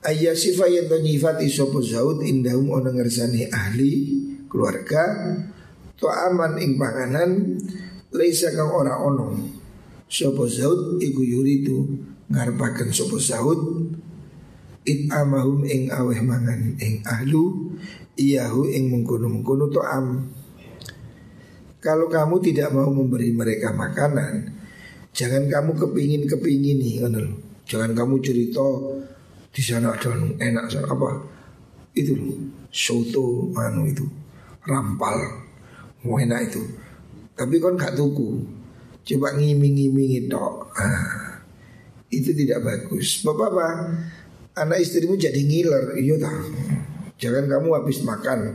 [0.00, 3.92] Ayah sifat yang nyifati sopo zaud indahum onang ngersani ahli
[4.48, 5.36] keluarga.
[6.00, 7.60] To'aman ing panganan
[8.16, 9.36] Laisa kang ora ono
[10.08, 11.84] Sopo zaud iku yuridu
[12.32, 13.92] Ngarepaken sopo zaud
[14.88, 17.76] It amahum ing aweh mangan ing ahlu
[18.16, 20.24] Iyahu ing mengkono-mengkono to'am
[21.84, 24.56] Kalau kamu tidak mau memberi mereka makanan
[25.12, 27.04] Jangan kamu kepingin-kepingin nih
[27.68, 28.64] Jangan kamu cerita
[29.50, 31.10] di sana ada enak sana apa?
[31.94, 32.34] Itu loh
[32.70, 34.06] soto anu itu
[34.66, 35.18] rampal.
[36.06, 36.62] Mau enak itu.
[37.34, 38.46] Tapi kon gak tuku.
[39.04, 40.36] Coba ngiming-ngiming itu.
[40.76, 41.40] Ah,
[42.12, 43.20] itu tidak bagus.
[43.24, 43.72] Bapak-bapak,
[44.54, 46.36] anak istrimu jadi ngiler, iya tak?
[47.20, 48.54] Jangan kamu habis makan.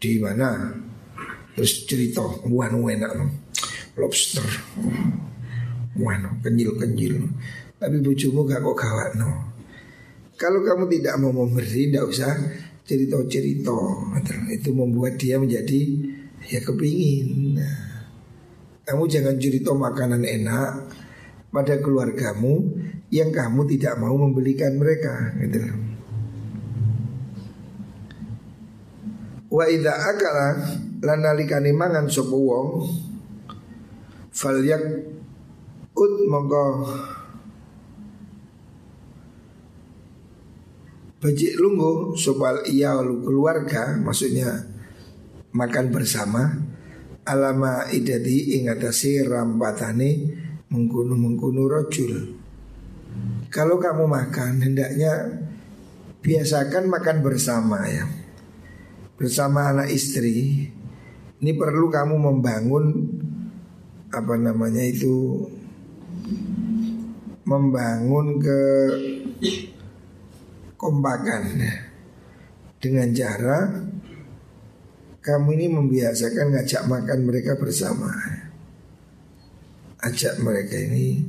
[0.00, 0.72] Di mana?
[1.56, 2.24] Terus cerita.
[2.48, 3.12] Wan enak
[3.96, 4.46] lobster.
[6.00, 7.28] Wan kenyil kenyil
[7.80, 9.28] tapi bujumu gak kok gawat no
[10.40, 12.32] kalau kamu tidak mau memberi tidak usah
[12.88, 13.76] cerita cerita
[14.48, 15.80] itu membuat dia menjadi
[16.48, 17.90] ya kepingin nah.
[18.90, 20.70] Kamu jangan cerita makanan enak
[21.54, 22.74] pada keluargamu
[23.14, 25.62] yang kamu tidak mau membelikan mereka gitu.
[29.46, 30.48] Wa idza akala
[31.06, 32.82] lanalikani mangan sapa wong
[34.34, 34.82] falyak
[35.94, 36.66] ut mongko
[41.20, 44.64] Bajik lunggu sopal iya keluarga maksudnya
[45.52, 46.48] makan bersama
[47.28, 50.10] alama idadi ingatasi rambatane
[50.72, 52.40] mengkunu mengkunu rojul.
[53.52, 55.44] Kalau kamu makan hendaknya
[56.24, 58.08] biasakan makan bersama ya.
[59.20, 60.72] Bersama anak istri.
[61.40, 62.84] Ini perlu kamu membangun
[64.08, 65.44] apa namanya itu
[67.44, 68.60] membangun ke
[70.80, 71.60] kompakan
[72.80, 73.68] dengan cara
[75.20, 78.08] kamu ini membiasakan ngajak makan mereka bersama.
[80.00, 81.20] Ajak mereka ini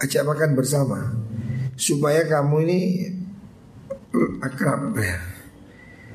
[0.00, 1.12] ajak makan bersama
[1.76, 2.80] supaya kamu ini
[4.40, 5.20] akrab ya.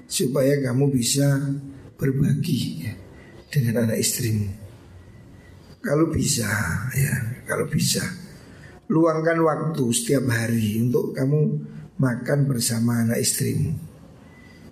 [0.10, 1.26] Supaya kamu bisa
[1.98, 2.94] berbagi ya,
[3.54, 4.50] dengan anak istrimu.
[5.86, 6.50] Kalau bisa
[6.94, 7.14] ya,
[7.46, 8.02] kalau bisa
[8.94, 11.42] luangkan waktu setiap hari untuk kamu
[11.98, 13.74] makan bersama anak istrimu.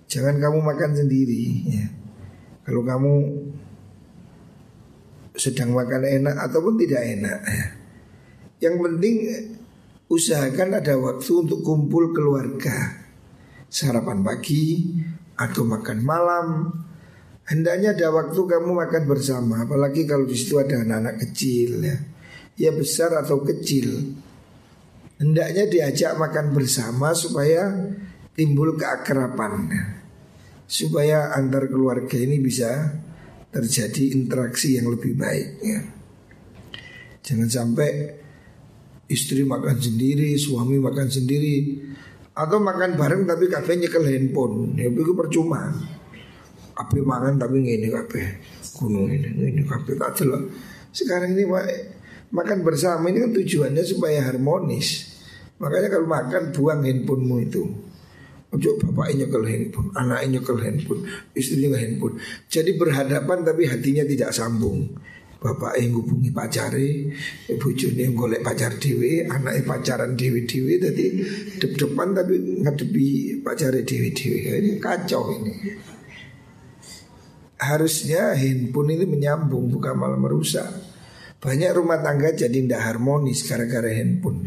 [0.06, 1.86] Jangan kamu makan sendiri ya.
[2.62, 3.14] Kalau kamu
[5.34, 7.66] sedang makan enak ataupun tidak enak ya.
[8.62, 9.16] Yang penting
[10.06, 13.02] usahakan ada waktu untuk kumpul keluarga.
[13.66, 14.94] Sarapan pagi
[15.34, 16.46] atau makan malam.
[17.42, 21.98] Hendaknya ada waktu kamu makan bersama, apalagi kalau di situ ada anak-anak kecil ya.
[22.60, 24.16] Ya besar atau kecil
[25.22, 27.70] hendaknya diajak makan bersama supaya
[28.34, 29.70] timbul keakraban
[30.72, 32.96] supaya antar keluarga ini bisa
[33.52, 35.80] terjadi interaksi yang lebih baik ya.
[37.22, 37.90] Jangan sampai
[39.12, 41.78] istri makan sendiri, suami makan sendiri
[42.32, 44.72] atau makan bareng tapi kafe nyekel handphone.
[44.80, 45.68] Ya itu percuma.
[46.72, 48.40] Kafe makan tapi ngene kafe
[48.80, 50.48] gunung ini ini kafe tak jelas.
[50.88, 51.44] Sekarang ini
[52.32, 55.12] makan bersama ini kan tujuannya supaya harmonis.
[55.60, 57.64] Makanya kalau makan buang handphonemu itu.
[58.52, 62.20] Ojo bapaknya nyekel handphone, anaknya nyekel handphone, istrinya handphone.
[62.52, 64.92] Jadi berhadapan tapi hatinya tidak sambung.
[65.42, 67.16] Bapak yang hubungi pacare,
[67.58, 71.04] bujurnya yang golek pacar dewe, anaknya pacaran dewe, jadi
[71.58, 74.38] dep depan tapi ngadepi pacare dewe dewe.
[74.38, 75.52] Ini kacau ini.
[77.56, 80.91] Harusnya handphone ini menyambung bukan malah merusak.
[81.42, 84.46] Banyak rumah tangga jadi tidak harmonis gara-gara handphone.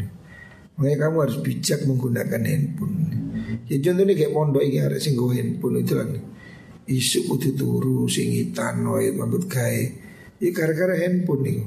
[0.80, 2.96] Makanya kamu harus bijak menggunakan handphone.
[3.68, 6.10] Ya contohnya kayak pondok ini harus sing handphone itu kan.
[6.88, 9.84] Isu kudu turu singitan wae mabut gawe.
[10.40, 11.60] Ya gara-gara handphone nih.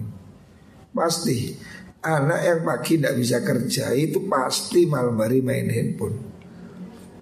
[0.97, 1.53] Pasti
[2.01, 6.17] anak yang pagi tidak bisa kerja itu pasti malam hari main handphone.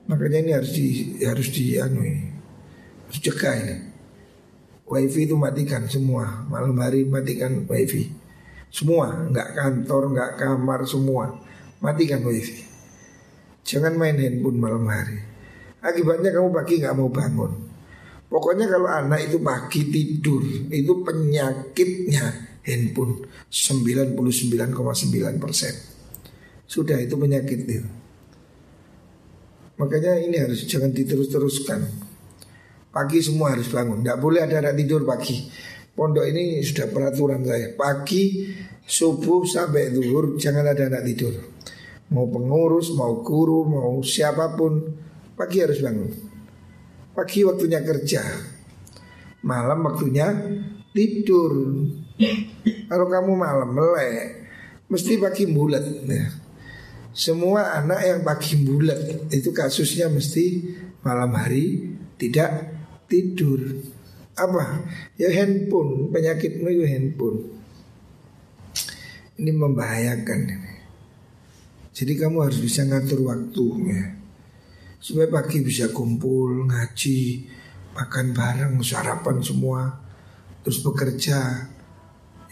[0.07, 0.87] Makanya ini harus di
[1.27, 2.23] harus di anu ini.
[3.03, 3.75] Harus cegah ini.
[4.87, 6.47] Wifi itu matikan semua.
[6.47, 8.07] Malam hari matikan wifi.
[8.71, 11.35] Semua, nggak kantor, nggak kamar, semua
[11.83, 12.63] matikan wifi.
[13.67, 15.19] Jangan main handphone malam hari.
[15.83, 17.51] Akibatnya kamu pagi nggak mau bangun.
[18.27, 22.25] Pokoknya kalau anak itu pagi tidur itu penyakitnya
[22.63, 24.15] handphone 99,9
[25.39, 25.73] persen.
[26.67, 27.87] Sudah itu penyakit itu.
[29.79, 32.06] Makanya ini harus jangan diterus-teruskan.
[32.97, 34.01] Pagi semua harus bangun.
[34.01, 35.45] Tidak boleh ada anak tidur pagi.
[35.93, 37.77] Pondok ini sudah peraturan saya.
[37.77, 38.49] Pagi,
[38.81, 41.37] subuh sampai zuhur jangan ada anak tidur.
[42.09, 44.81] Mau pengurus, mau guru, mau siapa pun,
[45.37, 46.09] pagi harus bangun.
[47.13, 48.25] Pagi waktunya kerja,
[49.45, 50.33] malam waktunya
[50.89, 51.53] tidur.
[52.89, 54.49] Kalau kamu malam melek,
[54.89, 55.85] mesti pagi bulat.
[55.85, 56.33] Ya.
[57.13, 60.65] Semua anak yang pagi bulat itu kasusnya mesti
[61.05, 62.76] malam hari tidak
[63.07, 63.59] tidur.
[64.37, 64.85] Apa?
[65.17, 67.39] Ya handphone, penyakitmu itu handphone.
[69.37, 70.77] Ini membahayakan ini.
[71.97, 74.13] Jadi kamu harus bisa ngatur waktunya
[75.01, 77.49] Supaya pagi bisa kumpul, ngaji,
[77.97, 79.97] makan bareng, sarapan semua
[80.61, 81.65] Terus bekerja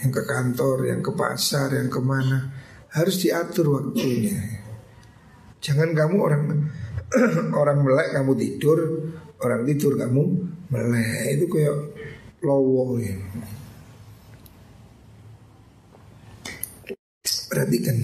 [0.01, 2.49] Yang ke kantor, yang ke pasar, yang ke mana
[2.89, 4.65] Harus diatur waktunya
[5.61, 6.43] Jangan kamu orang
[7.61, 8.79] orang melek kamu tidur
[9.43, 10.23] Orang tidur kamu
[10.71, 11.75] melek Itu kayak
[12.45, 13.15] lowo ya.
[17.49, 17.97] Perhatikan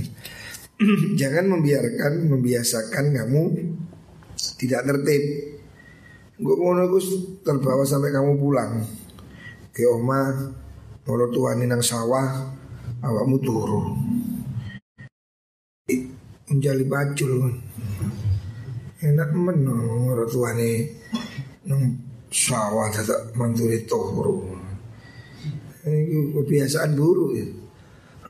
[1.21, 3.43] jangan membiarkan membiasakan kamu
[4.57, 5.23] tidak tertib.
[6.41, 6.97] Gue mau nunggu
[7.45, 8.81] terbawa sampai kamu pulang
[9.69, 10.51] ke oma,
[11.05, 12.49] mau tuan nang sawah,
[13.05, 13.81] awakmu turu.
[16.49, 17.61] Menjali bacul
[19.01, 21.00] Enak men orang tuane nang
[22.31, 24.55] sawah tetap manturi turu.
[25.81, 27.47] Ini kebiasaan buruk ya.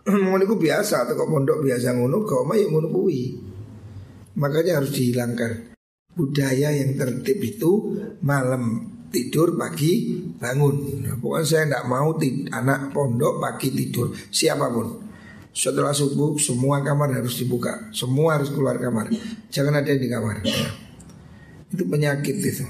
[0.09, 3.37] ngono iku biasa atau pondok biasa ngono kok mah yang ngono kuwi.
[4.39, 5.75] Makanya harus dihilangkan
[6.15, 11.03] budaya yang tertib itu malam tidur pagi bangun.
[11.03, 12.15] Nah, pokoknya saya tidak mau
[12.55, 15.11] anak pondok pagi tidur siapa pun.
[15.51, 19.11] Setelah subuh semua kamar harus dibuka, semua harus keluar kamar.
[19.51, 20.39] Jangan ada yang di kamar.
[20.47, 20.71] Ya.
[21.75, 22.63] Itu penyakit itu.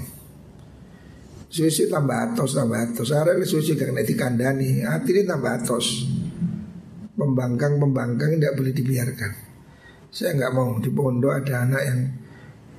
[1.52, 3.12] Susu tambah atos tambah atos.
[3.12, 6.08] Arek susu karena dikandani, hati ini tambah atos
[7.12, 9.32] pembangkang-pembangkang tidak boleh dibiarkan.
[10.08, 12.00] Saya nggak mau di pondok ada anak yang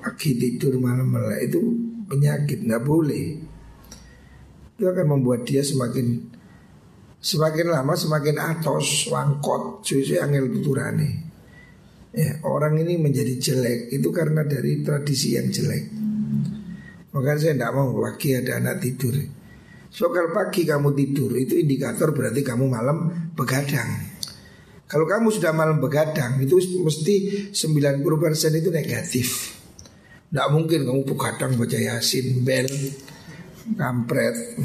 [0.00, 1.60] pagi tidur malam melek itu
[2.08, 3.26] penyakit nggak boleh.
[4.72, 6.32] Itu akan membuat dia semakin
[7.22, 11.30] semakin lama semakin atos, wangkot, susu angel tuturane.
[12.12, 16.01] Ya, orang ini menjadi jelek itu karena dari tradisi yang jelek.
[17.12, 19.14] Makanya saya tidak mau pagi ada anak tidur.
[19.92, 24.08] So kalau pagi kamu tidur itu indikator berarti kamu malam begadang.
[24.88, 29.28] Kalau kamu sudah malam begadang itu mesti 90% itu negatif.
[30.32, 32.68] Tidak mungkin kamu begadang baca yasin, bel,
[33.76, 34.56] kampret.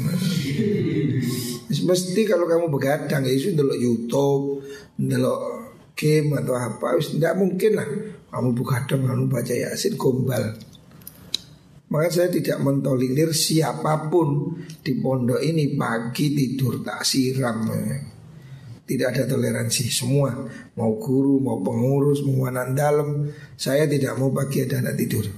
[1.68, 4.64] Mesti kalau kamu begadang ya itu dulu YouTube,
[4.96, 5.36] dulu
[5.92, 7.88] game atau apa, tidak mungkin lah
[8.32, 10.56] kamu begadang kamu baca yasin gombal.
[11.88, 17.64] Maka saya tidak mentolerir siapa pun di pondok ini pagi tidur tak siram.
[18.88, 20.32] Tidak ada toleransi semua
[20.80, 25.28] Mau guru, mau pengurus, mau anak dalam Saya tidak mau pagi ada anak tidur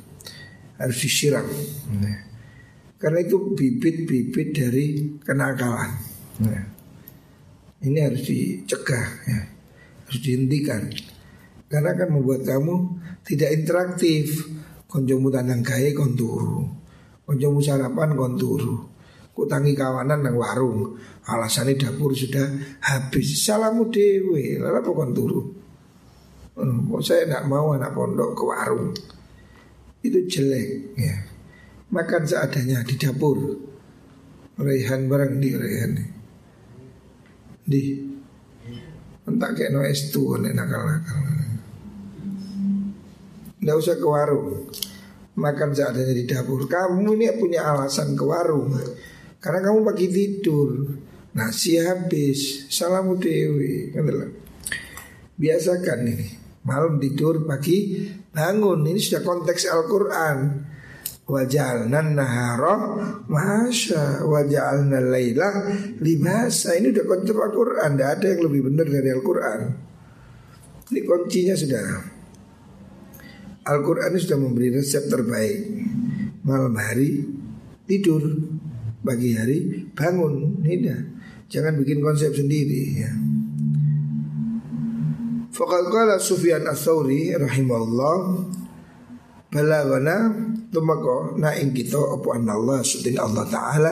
[0.79, 1.43] Harus disiram
[1.99, 2.31] nah.
[2.95, 4.87] Karena itu bibit-bibit dari
[5.19, 5.91] kenakalan
[6.47, 6.65] nah.
[7.83, 9.41] Ini harus dicegah ya.
[10.07, 10.87] Harus dihentikan
[11.67, 14.47] Karena akan membuat kamu tidak interaktif
[14.91, 16.66] Konjomu tanang gaya konturu
[17.22, 18.91] Konjomu sarapan konturu
[19.41, 21.01] Kutangi kawanan nang warung.
[21.24, 22.45] Alasannya dapur sudah
[22.84, 23.41] habis.
[23.41, 25.41] Salamu dewe Lalu apa turu?
[26.61, 28.93] Hmm, Saya tidak mau anak pondok ke warung?
[30.05, 31.14] Itu jelek ya.
[31.88, 33.38] Makan seadanya di dapur.
[34.61, 35.93] Rehan barang di Rehan
[37.64, 37.82] Di
[39.24, 41.50] Entah kayak no es tu nakal-nakal
[43.61, 44.73] Tidak usah ke warung.
[45.37, 46.65] Makan seadanya di dapur.
[46.65, 48.73] Kamu ini punya alasan ke warung.
[49.37, 50.97] Karena kamu pagi tidur.
[51.31, 53.95] Nasi habis, salamu dewi,
[55.39, 56.27] Biasakan ini,
[56.67, 58.03] malam tidur, pagi
[58.35, 58.83] bangun.
[58.83, 60.39] Ini sudah konteks Al-Quran.
[61.31, 62.75] Wajalna nahara
[63.31, 65.71] Masya Wajalna layla
[66.03, 66.75] Libasa.
[66.75, 67.91] Ini udah konteks Al-Quran.
[67.95, 69.61] Tidak ada yang lebih benar dari Al-Quran.
[70.91, 72.10] Ini kuncinya sudah
[73.71, 75.59] Al-Quran sudah memberi resep terbaik
[76.43, 77.23] Malam hari
[77.87, 78.27] tidur
[79.07, 81.01] Pagi hari bangun Ini dah
[81.51, 83.11] Jangan bikin konsep sendiri ya.
[85.51, 88.16] Faqad qala Sufyan ats-Tsauri rahimahullah
[89.51, 90.31] balagana
[90.71, 93.91] Tumako na ing kita apa Allah sutin Allah taala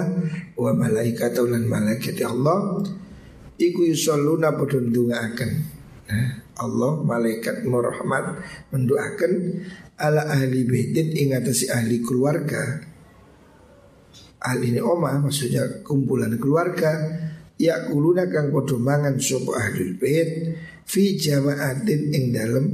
[0.55, 2.79] wa malaikat lan malaikat Allah
[3.59, 5.78] iku yusalluna padha ndongaaken.
[6.59, 8.41] Allah malaikat merahmat
[8.73, 9.33] mendoakan
[10.01, 12.83] ala ahli baitin ing ahli keluarga.
[14.39, 16.95] Ahli ini oma maksudnya kumpulan keluarga
[17.59, 20.31] ya kuluna kang padha mangan ahli bait
[20.87, 22.67] fi jamaatin ing dalem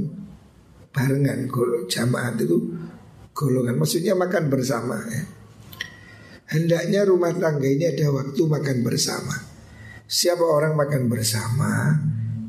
[0.93, 1.49] barengan
[1.89, 2.57] jamaat itu
[3.35, 5.23] golongan Maksudnya makan bersama ya.
[6.45, 9.33] Hendaknya rumah tangga ini ada waktu makan bersama
[10.05, 11.97] Siapa orang makan bersama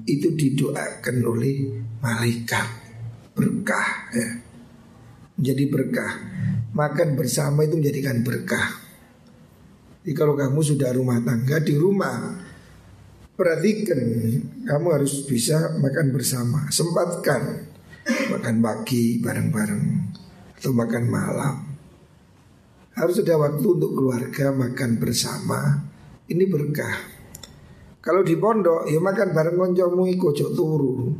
[0.07, 2.69] Itu didoakan oleh malaikat
[3.35, 4.29] Berkah ya
[5.37, 6.13] Menjadi berkah
[6.73, 8.81] Makan bersama itu menjadikan berkah
[10.07, 12.39] Jadi kalau kamu sudah rumah tangga di rumah
[13.37, 14.01] Perhatikan
[14.65, 17.75] Kamu harus bisa makan bersama Sempatkan
[18.07, 19.85] Makan pagi bareng-bareng
[20.57, 21.57] atau makan malam.
[22.97, 25.85] Harus ada waktu untuk keluarga makan bersama.
[26.27, 27.16] Ini berkah.
[28.07, 31.11] Kalau di pondok ya makan bareng koncomu ikut turu.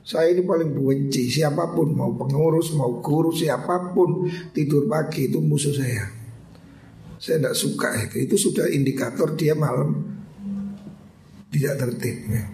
[0.00, 5.44] Saya ini paling benci siapa pun mau pengurus mau guru siapa pun tidur pagi itu
[5.44, 6.08] musuh saya.
[7.20, 8.16] Saya tidak suka itu.
[8.24, 9.92] Itu sudah indikator dia malam
[11.52, 12.16] tidak tertib.
[12.32, 12.48] Ya.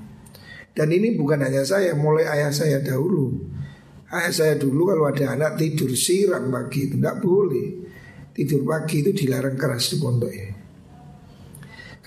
[0.74, 3.30] Dan ini bukan hanya saya, mulai ayah saya dahulu.
[4.10, 7.68] Ayah saya dulu kalau ada anak tidur siram pagi itu tidak boleh.
[8.34, 10.57] Tidur pagi itu dilarang keras di pondok ini.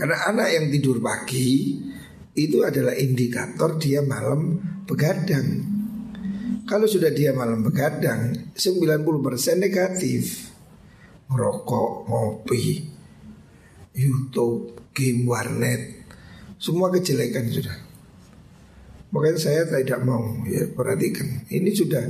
[0.01, 1.77] Karena anak yang tidur pagi
[2.33, 4.57] itu adalah indikator dia malam
[4.89, 5.61] begadang.
[6.65, 10.49] Kalau sudah dia malam begadang 90% negatif.
[11.29, 12.81] Merokok, ngopi,
[13.93, 16.09] YouTube, game warnet,
[16.57, 17.77] semua kejelekan sudah.
[19.13, 21.45] Makanya saya tidak mau ya perhatikan.
[21.45, 22.01] Ini sudah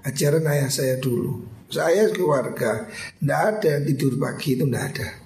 [0.00, 1.44] ajaran ayah saya dulu.
[1.68, 2.88] Saya keluarga
[3.20, 5.23] tidak ada yang tidur pagi itu tidak ada.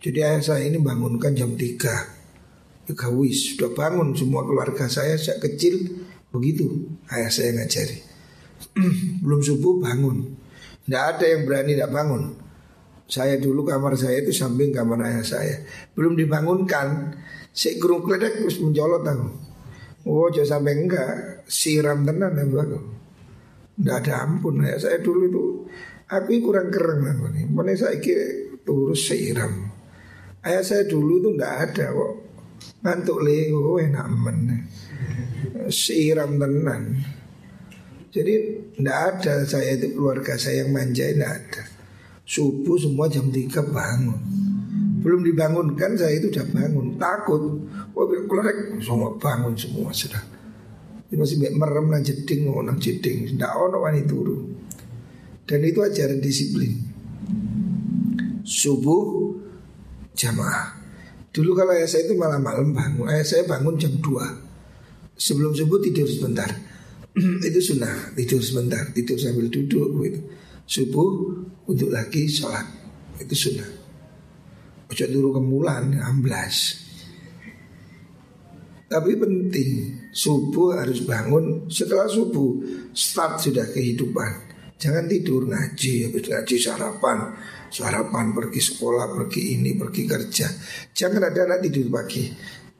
[0.00, 2.20] Jadi ayah saya ini bangunkan jam 3
[2.90, 2.96] Ya
[3.30, 6.02] sudah bangun semua keluarga saya sejak kecil
[6.34, 8.02] begitu ayah saya ngajari.
[9.22, 10.34] Belum subuh bangun.
[10.88, 12.34] Tidak ada yang berani tidak bangun.
[13.06, 15.62] Saya dulu kamar saya itu samping kamar ayah saya.
[15.94, 17.14] Belum dibangunkan,
[17.54, 19.28] si kerung kledek terus mencolot aku.
[20.08, 21.12] Oh jangan sampai enggak
[21.44, 22.72] Siram tenan ya bang
[23.76, 25.44] Enggak ada ampun ya Saya dulu itu
[26.08, 29.69] Aku kurang keren aku nih Mana saya kira turus siram
[30.40, 32.12] Ayah saya dulu itu enggak ada kok
[32.80, 34.64] Ngantuk leo enak men
[35.68, 36.96] Siram tenan
[38.08, 38.32] Jadi
[38.80, 41.62] enggak ada saya itu keluarga saya yang manja enggak ada
[42.24, 44.20] Subuh semua jam 3 bangun
[45.00, 47.40] belum dibangunkan saya itu sudah bangun takut.
[47.96, 48.52] Wah keluar
[48.84, 50.20] semua bangun semua sudah.
[51.08, 53.32] Ini masih merem nang jeding nang jeding.
[53.34, 54.44] Tidak ono wani turu.
[55.48, 56.76] Dan itu ajaran disiplin.
[58.44, 59.29] Subuh
[60.20, 60.76] jamaah.
[61.32, 63.08] Dulu kalau ayah saya itu malam-malam bangun.
[63.08, 66.48] Ayah saya bangun jam 2 Sebelum subuh tidur sebentar.
[67.48, 70.20] itu sunnah tidur sebentar, tidur sambil duduk gitu.
[70.68, 71.08] Subuh
[71.66, 72.64] untuk lagi sholat.
[73.20, 73.70] Itu sunnah.
[74.90, 76.86] Ojo turu kemulan amblas.
[78.90, 82.58] Tapi penting Subuh harus bangun Setelah subuh
[82.90, 84.49] Start sudah kehidupan
[84.80, 87.36] Jangan tidur ngaji Habis ngaji sarapan.
[87.68, 90.48] Sarapan pergi sekolah Pergi ini pergi kerja.
[90.96, 92.24] Jangan ada anak tidur pagi.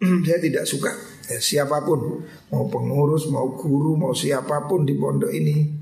[0.27, 0.93] Saya tidak suka.
[1.29, 5.81] Ya, Siapa pun Mau pengurus Mau guru Mau siapa pun di pondok ini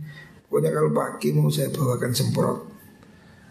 [0.48, 2.58] Pokoknya kalau pagi mau saya bawakan semprot.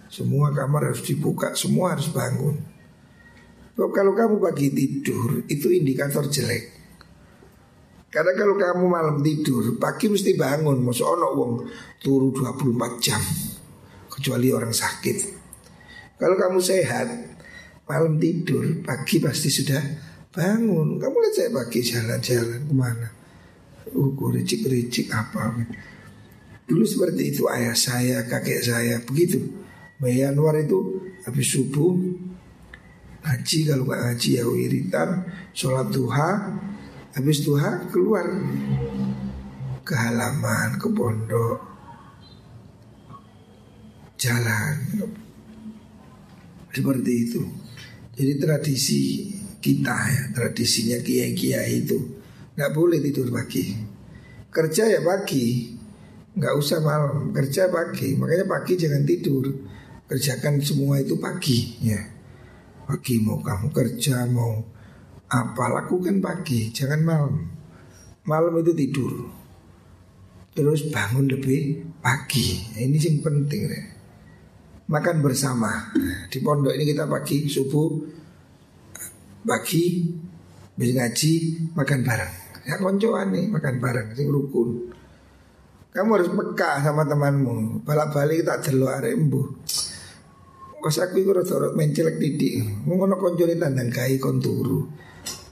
[0.09, 2.57] Semua kamar harus dibuka Semua harus bangun.
[3.77, 6.76] Kalau kamu pagi tidur itu indikator jelek.
[8.07, 10.79] Karena kalau kamu malam tidur, pagi mesti bangun.
[10.79, 11.51] Masuk ono wong
[11.99, 13.19] turu 24 jam.
[14.07, 15.17] Kecuali orang sakit.
[16.17, 17.07] Kalau kamu sehat,
[17.85, 19.83] malam tidur, pagi pasti sudah
[20.33, 20.97] bangun.
[20.97, 23.09] Kamu lihat saya pagi jalan-jalan ke mana?
[23.93, 25.53] Uh, ricik-ricik apa?
[26.67, 29.39] Dulu seperti itu ayah saya, kakek saya, begitu.
[29.97, 31.97] Mbak Anwar itu habis subuh
[33.25, 36.53] Haji kalau nggak haji ya wiritan Sholat duha
[37.17, 38.29] Habis duha keluar.
[39.81, 41.57] Ke halaman, ke pondok.
[44.21, 44.75] Jalan.
[46.69, 47.41] Seperti itu.
[48.13, 49.01] Jadi tradisi
[49.57, 51.97] kita ya Tradisinya kiai-kiai itu
[52.53, 53.73] Nggak boleh tidur pagi.
[54.53, 55.73] Kerja ya pagi
[56.37, 57.33] Nggak usah malam.
[57.33, 59.45] Kerja pagi Makanya pagi jangan tidur.
[60.05, 61.97] Kerjakan semua itu pagi ya.
[62.85, 64.76] Pagi mau kamu kerja mau
[65.27, 67.35] apa lakukan pagi jangan malam
[68.27, 69.13] Malam itu tidur
[70.51, 73.81] Terus bangun lebih pagi nah, Ini yang penting ya.
[74.87, 75.91] makan bersama.
[76.31, 77.91] Di pondok ini kita pagi subuh
[79.43, 80.07] pagi
[80.73, 81.33] bis ngaji
[81.75, 82.33] makan bareng.
[82.67, 84.95] Ya koncoan nih makan bareng sing rukun.
[85.91, 87.83] Kamu harus peka sama temanmu.
[87.83, 89.47] Balak-balik tak delok arek embuh.
[90.77, 92.63] Kos aku iku rada mencelek titik.
[92.85, 94.87] Ngono koncone tandang kai kon turu.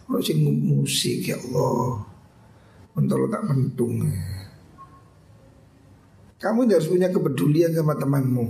[0.06, 2.06] Ono sing musik ya Allah.
[2.96, 4.06] Untuk tak pentung.
[6.40, 8.46] Kamu harus punya kepedulian sama temanmu.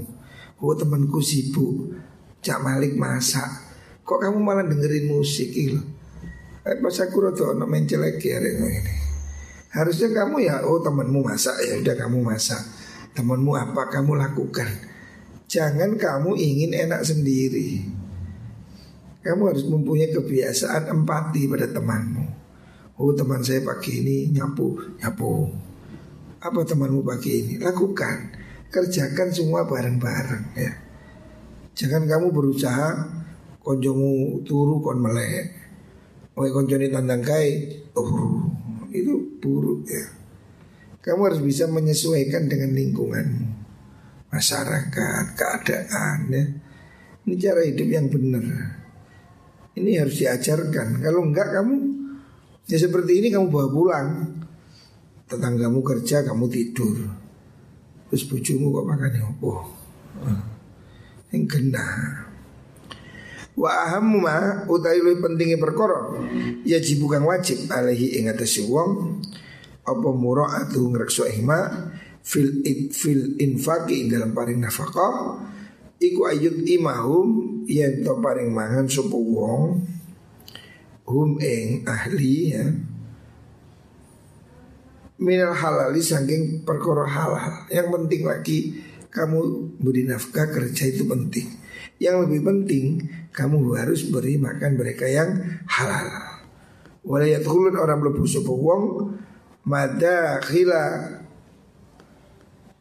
[0.60, 1.96] Oh temanku sibuk,
[2.44, 3.48] Cak Malik masak.
[4.04, 5.80] Kok kamu malah dengerin musik itu?
[6.66, 8.96] Eh, pas aku rada ono mencel lagi hari ini.
[9.70, 12.62] Harusnya kamu ya, oh temanmu masak ya udah kamu masak.
[13.14, 14.68] Temanmu apa kamu lakukan.
[15.46, 17.86] Jangan kamu ingin enak sendiri.
[19.26, 22.26] Kamu harus mempunyai kebiasaan empati pada temanmu.
[23.02, 25.50] Oh teman saya pagi ini nyapu, nyapu.
[26.46, 27.54] Apa temanmu pagi ini?
[27.58, 28.38] Lakukan
[28.70, 30.72] Kerjakan semua bareng-bareng ya
[31.74, 32.90] Jangan kamu berusaha
[33.66, 35.50] Konjomu turu kon melek
[36.38, 38.46] Oke konjoni tandang kai oh,
[38.94, 40.06] Itu buruk ya
[41.02, 43.66] Kamu harus bisa menyesuaikan dengan lingkunganmu
[44.30, 46.46] Masyarakat, keadaan ya
[47.26, 48.46] Ini cara hidup yang benar
[49.76, 51.04] Ini harus diajarkan.
[51.04, 51.96] Kalau enggak kamu
[52.66, 54.10] Ya seperti ini kamu bawa pulang.
[55.30, 56.98] Tetanggamu kerja kamu tidur.
[58.10, 59.54] Terus bujumu kok makan apa?
[61.34, 61.86] Yang kena
[63.56, 66.12] Wa ahammu ma utai luwih pentingnya perkara
[66.68, 69.24] ya bukan wajib alaihi ing atase wong
[69.88, 71.88] apa muraatu ngrekso ihma
[72.20, 72.60] fil
[72.92, 75.40] fil infaqi dalam paring nafkah
[76.02, 79.84] iku ayut imahum yen to paring mangan sapa wong
[81.06, 82.66] hum ing ahli ya
[85.20, 87.68] minal halali saking perkara halal.
[87.72, 88.60] Yang penting lagi
[89.12, 89.40] kamu
[89.80, 91.48] beri nafkah kerja itu penting.
[91.98, 92.86] Yang lebih penting
[93.32, 95.40] kamu harus beri makan mereka yang
[95.72, 96.08] halal.
[97.06, 98.84] Walayatkulun orang melebu sebuah wong
[99.66, 100.84] mada khila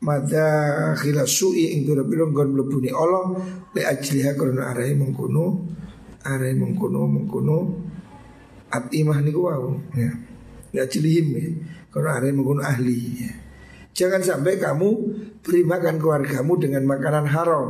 [0.05, 3.41] mada khila su'i ing dura bilong gon melebu ni Allah.
[3.73, 5.65] Le ajliha karena arai mengkuno
[6.29, 7.59] arai mengkuno mengkuno
[8.69, 10.13] atimah niku wau ya.
[10.77, 11.49] Le ajlihim ya.
[11.89, 13.33] Karena yang menggunakan ahli ya.
[13.95, 14.91] Jangan sampai kamu
[15.39, 17.69] beri makan keluargamu dengan makanan haram.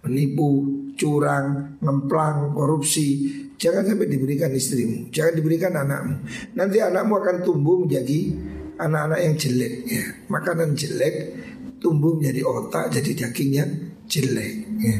[0.00, 0.64] Menipu,
[0.96, 3.28] curang, ngemplang, korupsi.
[3.60, 6.24] Jangan sampai diberikan istrimu Jangan diberikan anakmu.
[6.56, 8.32] Nanti anakmu akan tumbuh menjadi
[8.80, 10.04] anak-anak yang jelek ya.
[10.32, 11.14] Makanan jelek
[11.80, 13.64] tumbuh menjadi otak Jadi dagingnya
[14.08, 14.98] jelek ya.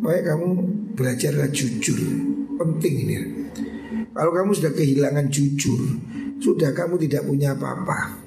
[0.00, 0.48] Makanya kamu
[0.96, 2.00] belajarlah jujur.
[2.60, 3.14] Penting ini
[4.12, 5.80] Kalau kamu sudah kehilangan jujur
[6.40, 8.20] sudah kamu tidak punya apa-apa.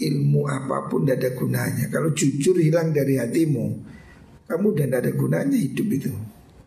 [0.00, 1.84] Ilmu apa pun tidak ada gunanya.
[1.92, 3.92] Kalau jujur hilang dari hatimu
[4.48, 6.10] Kamu udah tidak ada gunanya hidup itu.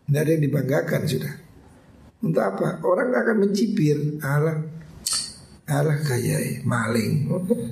[0.05, 1.33] Tidak ada yang dibanggakan sudah.
[2.23, 2.79] Untuk apa?
[2.87, 3.99] Orang akan mencibir.
[4.23, 4.63] Allah
[5.73, 7.25] Allah kayak maling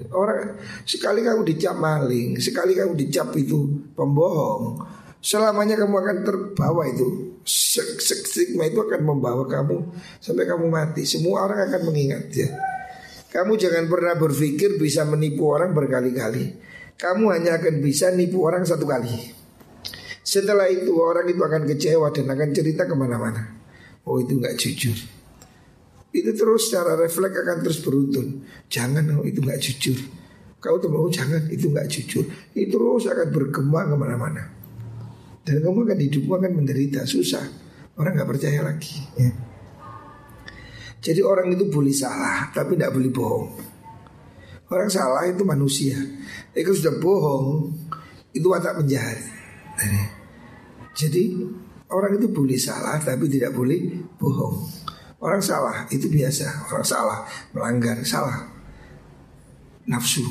[0.10, 4.82] Orang sekali kamu dicap maling Sekali kamu dicap itu pembohong
[5.22, 11.70] Selamanya kamu akan terbawa itu Stigma itu akan membawa kamu Sampai kamu mati Semua orang
[11.70, 12.50] akan mengingat ya
[13.32, 16.52] kamu jangan pernah berpikir bisa menipu orang berkali-kali.
[17.00, 19.32] Kamu hanya akan bisa nipu orang satu kali.
[20.22, 23.56] Setelah itu orang itu akan kecewa dan akan cerita ke mana-mana.
[24.04, 25.21] Oh itu nggak jujur.
[26.12, 28.44] Itu terus secara refleks akan terus beruntun.
[28.68, 30.00] Jangan oh itu nggak jujur.
[30.62, 32.28] Kau tuh mau jangan itu nggak jujur.
[32.54, 34.44] Itu terus akan berkembang ke mana-mana.
[35.42, 37.42] Dan kamu akan hidupmu akan menderita susah.
[37.96, 39.00] Orang nggak percaya lagi.
[39.18, 39.32] Ya.
[41.02, 43.50] Jadi orang itu boleh salah tapi tidak boleh bohong.
[44.70, 45.98] Orang salah itu manusia.
[46.54, 47.74] Itu sudah bohong
[48.32, 49.20] itu watak penjahat.
[50.96, 51.36] Jadi
[51.92, 54.81] orang itu boleh salah tapi tidak boleh bohong.
[55.22, 56.66] Orang salah itu biasa.
[56.68, 58.50] Orang salah melanggar salah
[59.86, 60.26] nafsu.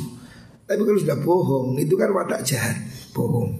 [0.66, 2.74] Tapi kalau sudah bohong itu kan watak jahat.
[3.14, 3.54] Bohong,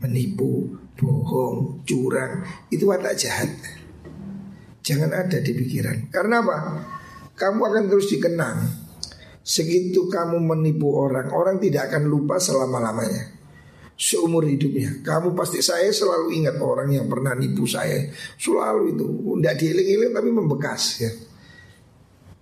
[0.00, 3.48] menipu, bohong, curang itu watak jahat.
[4.82, 6.56] Jangan ada di pikiran Karena apa?
[7.38, 8.66] Kamu akan terus dikenang
[9.46, 13.41] Segitu kamu menipu orang Orang tidak akan lupa selama-lamanya
[14.02, 14.98] Seumur hidupnya.
[14.98, 18.10] Kamu pasti saya selalu ingat orang yang pernah nipu saya.
[18.34, 19.06] Selalu itu.
[19.38, 21.10] Tidak dieling-eling tapi membekas ya.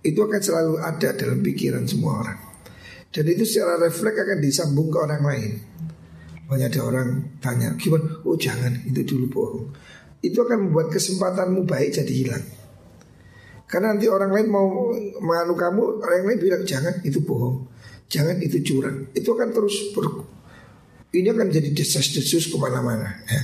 [0.01, 2.39] Itu akan selalu ada dalam pikiran semua orang.
[3.13, 5.51] Dan itu secara refleks akan disambung ke orang lain.
[6.49, 7.07] Banyak ada orang
[7.37, 8.25] tanya gimana?
[8.25, 9.65] Oh jangan itu dulu bohong.
[10.25, 12.45] Itu akan membuat kesempatanmu baik jadi hilang.
[13.69, 14.91] Karena nanti orang lain mau
[15.23, 17.69] menganu kamu, orang lain bilang jangan itu bohong,
[18.11, 19.07] jangan itu curang.
[19.15, 20.27] Itu akan terus ber,
[21.11, 23.41] Ini akan jadi desas-desus ke mana-mana ya.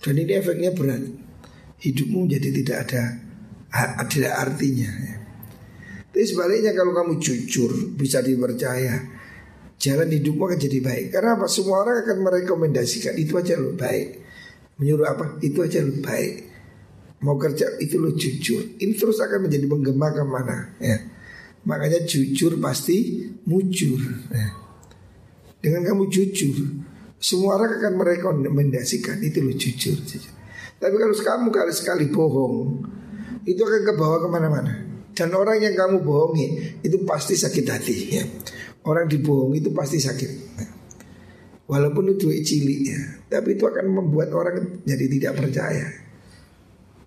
[0.00, 1.02] Dan ini efeknya berat
[1.76, 3.04] Hidupmu jadi tidak ada
[4.08, 5.16] Tidak artinya ya.
[6.08, 8.96] Tapi sebaliknya kalau kamu jujur Bisa dipercaya
[9.76, 11.44] Jalan hidupmu akan jadi baik Karena apa?
[11.52, 14.24] Semua orang akan merekomendasikan Itu aja lo baik
[14.80, 15.26] Menyuruh apa?
[15.44, 16.34] Itu aja lo baik
[17.20, 20.96] Mau kerja itu lo jujur Ini terus akan menjadi menggema ke mana ya.
[21.66, 23.98] Makanya jujur pasti mujur
[24.30, 24.48] ya.
[25.58, 26.56] Dengan kamu jujur
[27.16, 29.96] Semua orang akan merekomendasikan Itu lo jujur.
[30.76, 32.84] Tapi kalau kamu kali sekali bohong
[33.48, 34.72] Itu akan ke bawah ke mana-mana
[35.16, 36.46] Dan orang yang kamu bohongi
[36.84, 38.24] Itu pasti sakit hati ya.
[38.86, 40.30] Orang dibohongi itu pasti sakit
[41.66, 43.00] Walaupun itu cilik ya
[43.32, 46.06] Tapi itu akan membuat orang jadi tidak percaya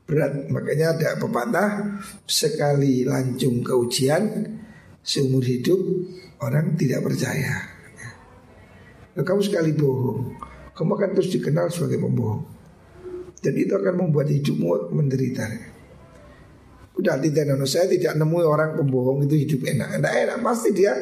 [0.10, 0.50] berat.
[0.50, 1.70] Makanya ada pepatah
[2.26, 4.58] sekali lancung ke ujian
[5.06, 5.78] seumur hidup
[6.42, 7.79] orang tidak percaya.
[9.20, 10.40] Nah, kamu sekali bohong,
[10.72, 12.40] kamu akan terus dikenal sebagai pembohong.
[13.44, 15.44] Dan itu akan membuat hidupmu menderita.
[16.96, 20.00] Udah tidak nono saya tidak nemu orang pembohong itu hidup enak.
[20.00, 20.96] Enak enak pasti dia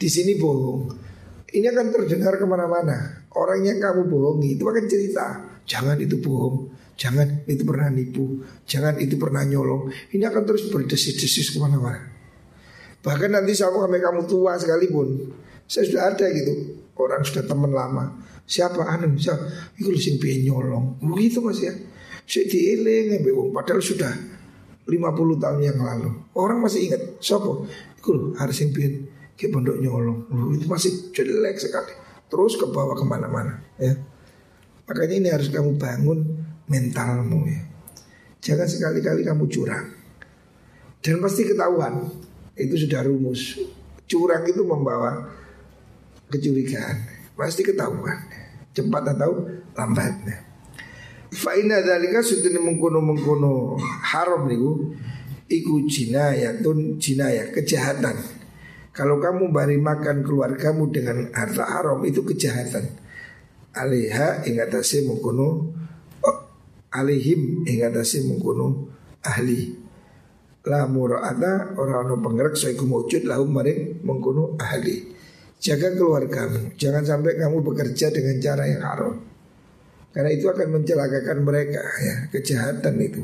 [0.00, 0.96] di sini bohong.
[1.44, 3.28] Ini akan terdengar ke mana-mana.
[3.36, 5.26] Orang yang kamu bohongi itu akan cerita.
[5.68, 6.72] Jangan itu bohong.
[6.98, 12.10] Jangan itu pernah nipu Jangan itu pernah nyolong Ini akan terus berdesis-desis ke mana-mana
[13.06, 15.30] Bahkan nanti sampai kamu tua sekalipun
[15.70, 18.10] Saya sudah ada gitu Orang sudah teman lama.
[18.48, 18.80] Siapa?
[18.82, 19.46] Anu siapa
[19.78, 20.98] Itu sing piye nyolong.
[20.98, 21.70] Begitu mas ya.
[22.28, 23.22] Saya dieling
[23.54, 24.12] Padahal sudah
[24.88, 26.10] 50 tahun yang lalu.
[26.34, 27.46] Orang masih ingat Siapa
[27.96, 29.06] Itu harus sing piye?
[29.38, 30.26] Kayak pondok nyolong.
[30.34, 31.94] Loh, Itu masih jelek sekali.
[32.28, 33.94] Terus ke bawah ke mana-mana ya.
[34.88, 36.18] Makanya ini harus kamu bangun
[36.66, 37.60] mentalmu ya.
[38.40, 39.86] Jangan sekali-kali kamu curang.
[41.04, 42.08] Dan pasti ketahuan.
[42.58, 43.60] Itu sudah rumus.
[44.08, 45.30] Curang itu membawa
[46.28, 47.04] kecurigaan.
[47.34, 48.16] Pasti ketahuan.
[48.72, 50.14] Cepat atau lambat.
[51.28, 54.96] Fa'ina dalika sudah mengkono mengkono haram niku
[55.50, 58.16] iku jinayatun jinayah kejahatan.
[58.96, 62.96] Kalau kamu bari makan keluargamu dengan harta haram itu kejahatan.
[63.76, 65.78] Alaiha ingatasi mengkono
[66.92, 68.88] alihim ing atase mengkono
[69.20, 69.76] ahli
[70.64, 75.16] la mura'ata ora ono pengerek saiku mujud lahum maring mengkono ahli
[75.58, 76.74] jaga keluargamu.
[76.78, 79.14] Jangan sampai kamu bekerja dengan cara yang haram.
[80.14, 82.16] Karena itu akan mencelakakan mereka ya.
[82.32, 83.22] Kejahatan itu.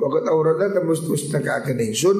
[0.00, 2.18] Wakat aurada tembus pustaka akan ingsun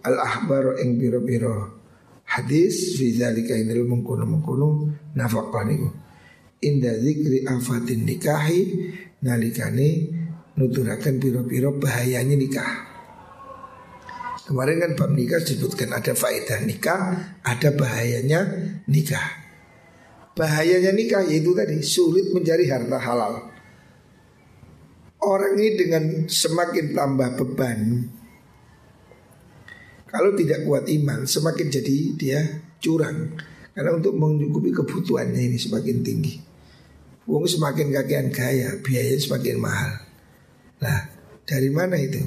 [0.00, 1.76] al ahbaro ing biro biro
[2.24, 4.68] hadis fi zalika inil mengkono mengkono
[5.12, 5.92] nafkah niku.
[6.64, 8.60] Inda zikri afatin nikahi
[9.22, 9.88] nalikane
[10.58, 12.87] nuturakan piro-piro bahayanya nikah.
[14.48, 18.48] Kemarin kan bab nikah disebutkan ada faedah nikah, ada bahayanya
[18.88, 19.44] nikah.
[20.32, 23.52] Bahayanya nikah yaitu tadi sulit mencari harta halal.
[25.20, 28.06] Orang ini dengan semakin tambah beban
[30.06, 32.40] Kalau tidak kuat iman semakin jadi dia
[32.78, 33.34] curang
[33.74, 36.38] Karena untuk mencukupi kebutuhannya ini semakin tinggi
[37.28, 40.00] Wong semakin kakean gaya, biaya semakin mahal.
[40.80, 41.12] Nah,
[41.44, 42.24] dari mana itu?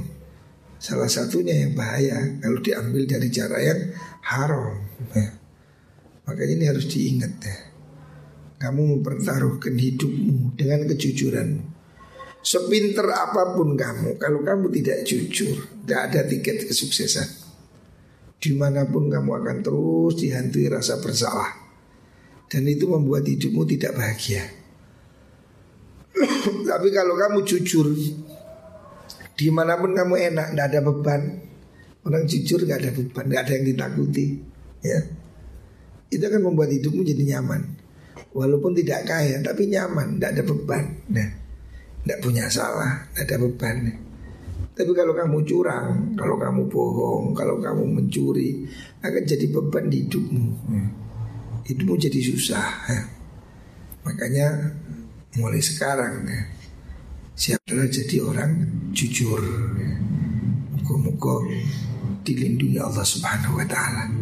[0.81, 3.93] Salah satunya yang bahaya kalau diambil dari cara yang
[4.25, 4.81] haram.
[5.13, 5.29] Ya.
[6.25, 7.57] Makanya ini harus diingat ya.
[8.57, 11.49] Kamu mempertaruhkan hidupmu dengan kejujuran.
[12.41, 17.29] Sepinter apa pun kamu, kalau kamu tidak jujur, tidak ada tiket kesuksesan.
[18.41, 21.61] Di mana pun kamu akan terus dihantui rasa bersalah.
[22.49, 24.49] Dan itu membuat hidupmu tidak bahagia.
[26.73, 27.85] Tapi kalau kamu jujur
[29.41, 31.21] Di mana pun kamu enak Tidak ada beban
[32.05, 34.25] Orang jujur gak ada beban Gak ada yang ditakuti
[34.85, 35.01] ya
[36.13, 37.61] Itu akan membuat hidupmu jadi nyaman
[38.37, 41.29] Walaupun tidak kaya Tapi nyaman Tidak ada beban nah,
[42.05, 43.75] Tidak punya salah Tidak ada beban
[44.77, 48.61] Tapi kalau kamu curang Kalau kamu bohong Kalau kamu mencuri
[49.01, 50.89] Akan jadi beban di hidupmu hmm.
[51.61, 53.01] Hidupmu jadi susah ya.
[54.01, 54.47] Makanya
[55.37, 56.41] mulai sekarang ya.
[57.41, 58.53] Siaplah jadi orang
[58.93, 59.41] jujur.
[60.77, 61.41] Muka-muka
[62.21, 64.13] dilindungi Allah Subhanahu wa taala.